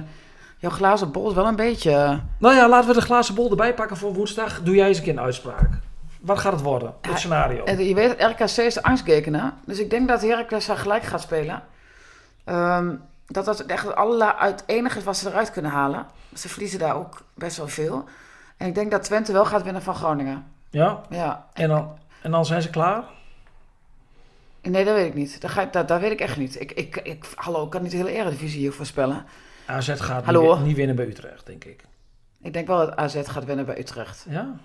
jouw 0.57 0.71
glazen 0.71 1.11
bol 1.11 1.29
is 1.29 1.35
wel 1.35 1.47
een 1.47 1.55
beetje... 1.55 1.91
eh, 1.91 2.17
Nou 2.37 2.55
ja, 2.55 2.69
laten 2.69 2.87
we 2.87 2.93
de 2.93 3.01
glazen 3.01 3.35
bol 3.35 3.49
erbij 3.49 3.73
pakken 3.73 3.97
voor 3.97 4.13
woensdag. 4.13 4.61
Doe 4.61 4.75
jij 4.75 4.87
eens 4.87 4.97
een 4.97 5.03
keer 5.03 5.13
een 5.13 5.19
uitspraak. 5.19 5.69
Wat 6.21 6.39
gaat 6.39 6.51
het 6.51 6.61
worden? 6.61 6.93
Het 7.01 7.11
Ja, 7.11 7.17
scenario. 7.17 7.63
En 7.63 7.83
je 7.87 7.93
weet, 7.93 8.15
RKC 8.21 8.41
is 8.57 8.73
de 8.73 8.83
angstgekenen. 8.83 9.53
Dus 9.65 9.79
ik 9.79 9.89
denk 9.89 10.07
dat 10.07 10.21
Heracles 10.21 10.65
daar 10.65 10.77
gelijk 10.77 11.03
gaat 11.03 11.21
spelen. 11.21 11.63
Ehm, 12.43 12.95
dat 13.27 13.45
dat 13.45 13.59
echt 13.59 13.85
het 14.37 14.63
is 14.67 15.03
wat 15.03 15.17
ze 15.17 15.29
eruit 15.29 15.51
kunnen 15.51 15.71
halen. 15.71 16.05
Ze 16.33 16.49
verliezen 16.49 16.79
daar 16.79 16.95
ook 16.95 17.21
best 17.33 17.57
wel 17.57 17.67
veel. 17.67 18.05
En 18.57 18.67
ik 18.67 18.75
denk 18.75 18.91
dat 18.91 19.03
Twente 19.03 19.31
wel 19.31 19.45
gaat 19.45 19.63
winnen 19.63 19.81
van 19.81 19.95
Groningen. 19.95 20.45
Ja? 20.69 21.01
Ja. 21.09 21.47
En 21.53 21.67
dan, 21.69 21.97
en 22.21 22.31
dan 22.31 22.45
zijn 22.45 22.61
ze 22.61 22.69
klaar? 22.69 23.03
Nee, 24.61 24.85
dat 24.85 24.93
weet 24.95 25.05
ik 25.07 25.13
niet. 25.13 25.41
Dat, 25.41 25.51
ga, 25.51 25.61
ik- 25.61 25.73
dat, 25.73 25.87
dat 25.87 25.99
weet 25.99 26.11
ik 26.11 26.19
echt 26.19 26.37
niet. 26.37 26.61
Ik, 26.61 26.71
ik, 26.71 26.95
ik, 27.03 27.25
hallo, 27.35 27.63
ik 27.63 27.69
kan 27.69 27.81
niet 27.81 27.91
de 27.91 27.97
hele 27.97 28.11
eredivisie 28.11 28.59
hier 28.59 28.73
voorspellen. 28.73 29.25
AZ 29.65 29.93
gaat 30.01 30.25
Hallo? 30.25 30.57
Niet, 30.59 30.75
winnen 30.75 30.95
bij 30.95 31.05
Utrecht, 31.07 31.45
denk 31.45 31.63
ik. 31.63 31.83
Ik 32.41 32.53
denk 32.53 32.67
wel 32.67 32.77
dat 32.77 32.95
AZ 32.95 33.21
gaat 33.23 33.45
winnen 33.45 33.65
bij 33.65 33.79
Utrecht. 33.79 34.25
Ja? 34.29 34.55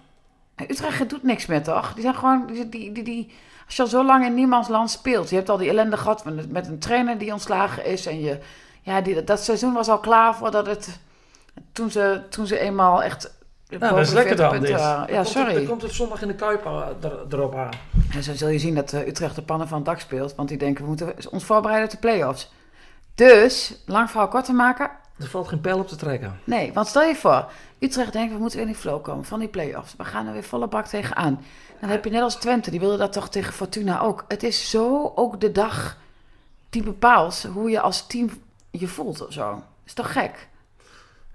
Utrecht 0.56 1.08
doet 1.10 1.22
niks 1.22 1.46
meer, 1.46 1.62
toch? 1.62 1.92
Die 1.92 2.02
zijn 2.02 2.14
gewoon... 2.14 2.46
Die, 2.46 2.68
die, 2.68 2.92
die, 2.92 3.04
die- 3.04 3.32
als 3.66 3.76
je 3.76 3.82
al 3.82 3.88
zo 3.88 4.04
lang 4.04 4.24
in 4.24 4.34
niemands 4.34 4.68
land 4.68 4.90
speelt... 4.90 5.30
Je 5.30 5.36
hebt 5.36 5.48
al 5.48 5.56
die 5.56 5.68
ellende 5.68 5.96
gehad 5.96 6.24
met, 6.24 6.50
met 6.50 6.66
een 6.66 6.78
trainer 6.78 7.18
die 7.18 7.32
ontslagen 7.32 7.84
is. 7.84 8.06
En 8.06 8.20
je, 8.20 8.38
ja, 8.82 9.00
die, 9.00 9.24
dat 9.24 9.40
seizoen 9.40 9.72
was 9.72 9.88
al 9.88 9.98
klaar 9.98 10.34
voordat 10.34 10.66
het... 10.66 10.98
Toen 11.72 11.90
ze, 11.90 12.22
toen 12.30 12.46
ze 12.46 12.58
eenmaal 12.58 13.02
echt... 13.02 13.38
Nou, 13.78 13.94
dat 13.94 14.06
is 14.06 14.12
lekker 14.12 14.36
dan 14.36 14.60
dit. 14.60 14.68
Ja, 14.68 15.06
Dan 15.06 15.16
het- 15.16 15.28
sorry. 15.28 15.54
Dan 15.54 15.66
komt 15.66 15.82
het 15.82 15.92
zondag 15.92 16.22
in 16.22 16.28
de 16.28 16.34
Kuip 16.34 16.64
eh, 16.64 16.86
er- 17.00 17.18
erop 17.30 17.54
aan. 17.54 17.70
En 18.14 18.22
zo 18.22 18.34
zul 18.34 18.48
je 18.48 18.58
zien 18.58 18.74
dat 18.74 18.92
eh, 18.92 19.06
Utrecht 19.06 19.34
de 19.34 19.42
pannen 19.42 19.68
van 19.68 19.76
het 19.76 19.86
dak 19.86 20.00
speelt. 20.00 20.34
Want 20.34 20.48
die 20.48 20.58
denken, 20.58 20.82
we 20.82 20.88
moeten 20.88 21.14
ons 21.30 21.44
voorbereiden 21.44 21.86
op 21.86 21.92
de 21.94 21.98
play-offs. 22.08 22.50
Dus, 23.14 23.74
lang 23.86 24.10
verhaal 24.10 24.28
kort 24.28 24.44
te 24.44 24.52
maken... 24.52 24.90
Er 25.18 25.26
valt 25.26 25.48
geen 25.48 25.60
pijl 25.60 25.78
op 25.78 25.88
te 25.88 25.96
trekken. 25.96 26.40
Nee, 26.44 26.72
want 26.72 26.86
stel 26.86 27.02
je 27.02 27.14
voor, 27.16 27.50
Utrecht 27.78 28.12
denkt 28.12 28.32
we 28.32 28.38
moeten 28.38 28.58
weer 28.58 28.66
in 28.66 28.72
die 28.72 28.80
flow 28.82 29.02
komen 29.02 29.24
van 29.24 29.38
die 29.38 29.48
play-offs. 29.48 29.94
We 29.96 30.04
gaan 30.04 30.26
er 30.26 30.32
weer 30.32 30.44
volle 30.44 30.66
bak 30.66 30.86
tegenaan. 30.86 31.44
Dan 31.80 31.90
heb 31.90 32.04
je 32.04 32.10
net 32.10 32.22
als 32.22 32.34
Twente, 32.34 32.70
die 32.70 32.80
wilde 32.80 32.96
dat 32.96 33.12
toch 33.12 33.28
tegen 33.28 33.52
Fortuna 33.52 34.00
ook. 34.00 34.24
Het 34.28 34.42
is 34.42 34.70
zo 34.70 35.12
ook 35.14 35.40
de 35.40 35.52
dag 35.52 35.96
die 36.70 36.82
bepaalt 36.82 37.46
hoe 37.52 37.70
je 37.70 37.80
als 37.80 38.06
team 38.06 38.30
je 38.70 38.88
voelt 38.88 39.26
of 39.26 39.32
zo. 39.32 39.62
Is 39.84 39.92
toch 39.94 40.12
gek? 40.12 40.48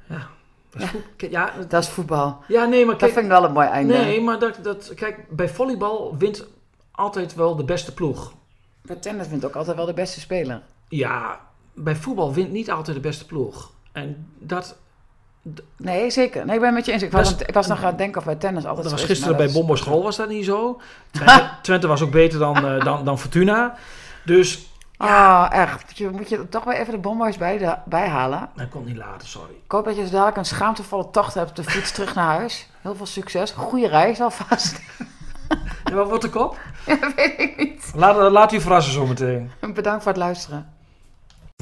Ja, 0.10 0.28
dat 0.75 0.83
is 0.83 0.89
goed. 0.89 1.01
Kijk, 1.15 1.31
Ja, 1.31 1.51
Dat 1.67 1.83
is 1.83 1.89
voetbal. 1.89 2.43
ja, 2.47 2.65
nee, 2.65 2.85
maar 2.85 2.97
Dat 2.97 3.11
vind 3.11 3.25
ik 3.25 3.31
wel 3.31 3.43
een 3.43 3.51
mooi 3.51 3.67
einde. 3.67 3.93
nee, 3.93 4.21
maar 4.21 4.39
dat, 4.39 4.59
dat, 4.61 4.91
kijk, 4.95 5.25
bij 5.29 5.49
volleybal 5.49 6.15
wint 6.17 6.45
altijd 6.91 7.35
wel 7.35 7.55
de 7.55 7.63
beste 7.63 7.93
ploeg. 7.93 8.33
Bij 8.81 8.95
tennis 8.95 9.27
ik 9.27 9.45
ook 9.45 9.55
altijd 9.55 9.75
wel 9.77 9.85
de 9.85 9.93
beste 9.93 10.19
speler. 10.19 10.61
Ja, 10.89 11.39
bij 11.73 11.95
voetbal 11.95 12.33
wint 12.33 12.51
niet 12.51 12.71
altijd 12.71 12.95
de 12.95 13.01
beste 13.01 13.25
ploeg. 13.25 13.71
En 13.91 14.27
dat, 14.39 14.75
Nee, 15.77 16.09
zeker. 16.09 16.45
Nee, 16.45 16.55
ik 16.55 16.61
ben 16.61 16.73
met 16.73 16.85
je 16.85 16.91
eens. 16.91 17.03
Ik 17.03 17.11
was, 17.11 17.35
ik 17.35 17.53
was 17.53 17.67
nog 17.67 17.79
aan 17.81 17.85
het 17.88 17.97
denken 17.97 18.17
of 18.19 18.25
bij 18.25 18.35
tennis 18.35 18.65
altijd 18.65 18.83
dat 18.83 18.91
was 18.91 19.03
gisteren 19.03 19.38
bij 19.38 19.51
Bombo 19.51 19.75
School 19.75 20.03
was 20.03 20.15
dat 20.15 20.29
niet 20.29 20.45
zo. 20.45 20.81
Twente, 21.11 21.49
Twente 21.61 21.88
was 21.88 22.01
ook 22.01 22.11
beter 22.11 22.39
dan, 22.39 22.55
eh, 22.55 22.83
dan, 22.83 23.05
dan 23.05 23.19
Fortuna. 23.19 23.75
Dus, 24.25 24.67
Ah, 24.97 25.47
echt. 25.51 25.97
Je 25.97 26.10
moet 26.10 26.29
je 26.29 26.49
toch 26.49 26.63
weer 26.63 26.75
even 26.75 26.93
de 26.93 26.99
bomboys 26.99 27.38
bij, 27.38 27.58
de, 27.58 27.77
bijhalen. 27.86 28.49
dat 28.55 28.69
komt 28.69 28.86
niet 28.86 28.97
later, 28.97 29.27
sorry. 29.27 29.53
Ik 29.65 29.71
hoop 29.71 29.86
dat 29.86 29.95
je 29.95 30.01
dus 30.01 30.12
dadelijk 30.12 30.38
een 30.38 30.45
schaamtevolle 30.45 31.10
tocht 31.12 31.34
hebt 31.34 31.49
op 31.49 31.55
de 31.55 31.63
fiets 31.63 31.91
terug 31.91 32.15
naar 32.15 32.36
huis. 32.36 32.69
Heel 32.81 32.95
veel 32.95 33.05
succes. 33.05 33.51
Goede 33.51 33.88
reis 33.88 34.21
alvast. 34.21 34.79
En 35.84 35.95
wat 35.95 36.08
wordt 36.08 36.21
de 36.21 36.29
kop? 36.29 36.58
Ja, 36.86 36.97
weet 37.15 37.39
ik 37.39 37.58
niet. 37.58 37.91
Laat, 37.95 38.31
laat 38.31 38.53
u 38.53 38.62
verrassen 38.62 38.93
zometeen. 38.93 39.51
Bedankt 39.73 40.03
voor 40.03 40.12
het 40.12 40.21
luisteren. 40.21 40.74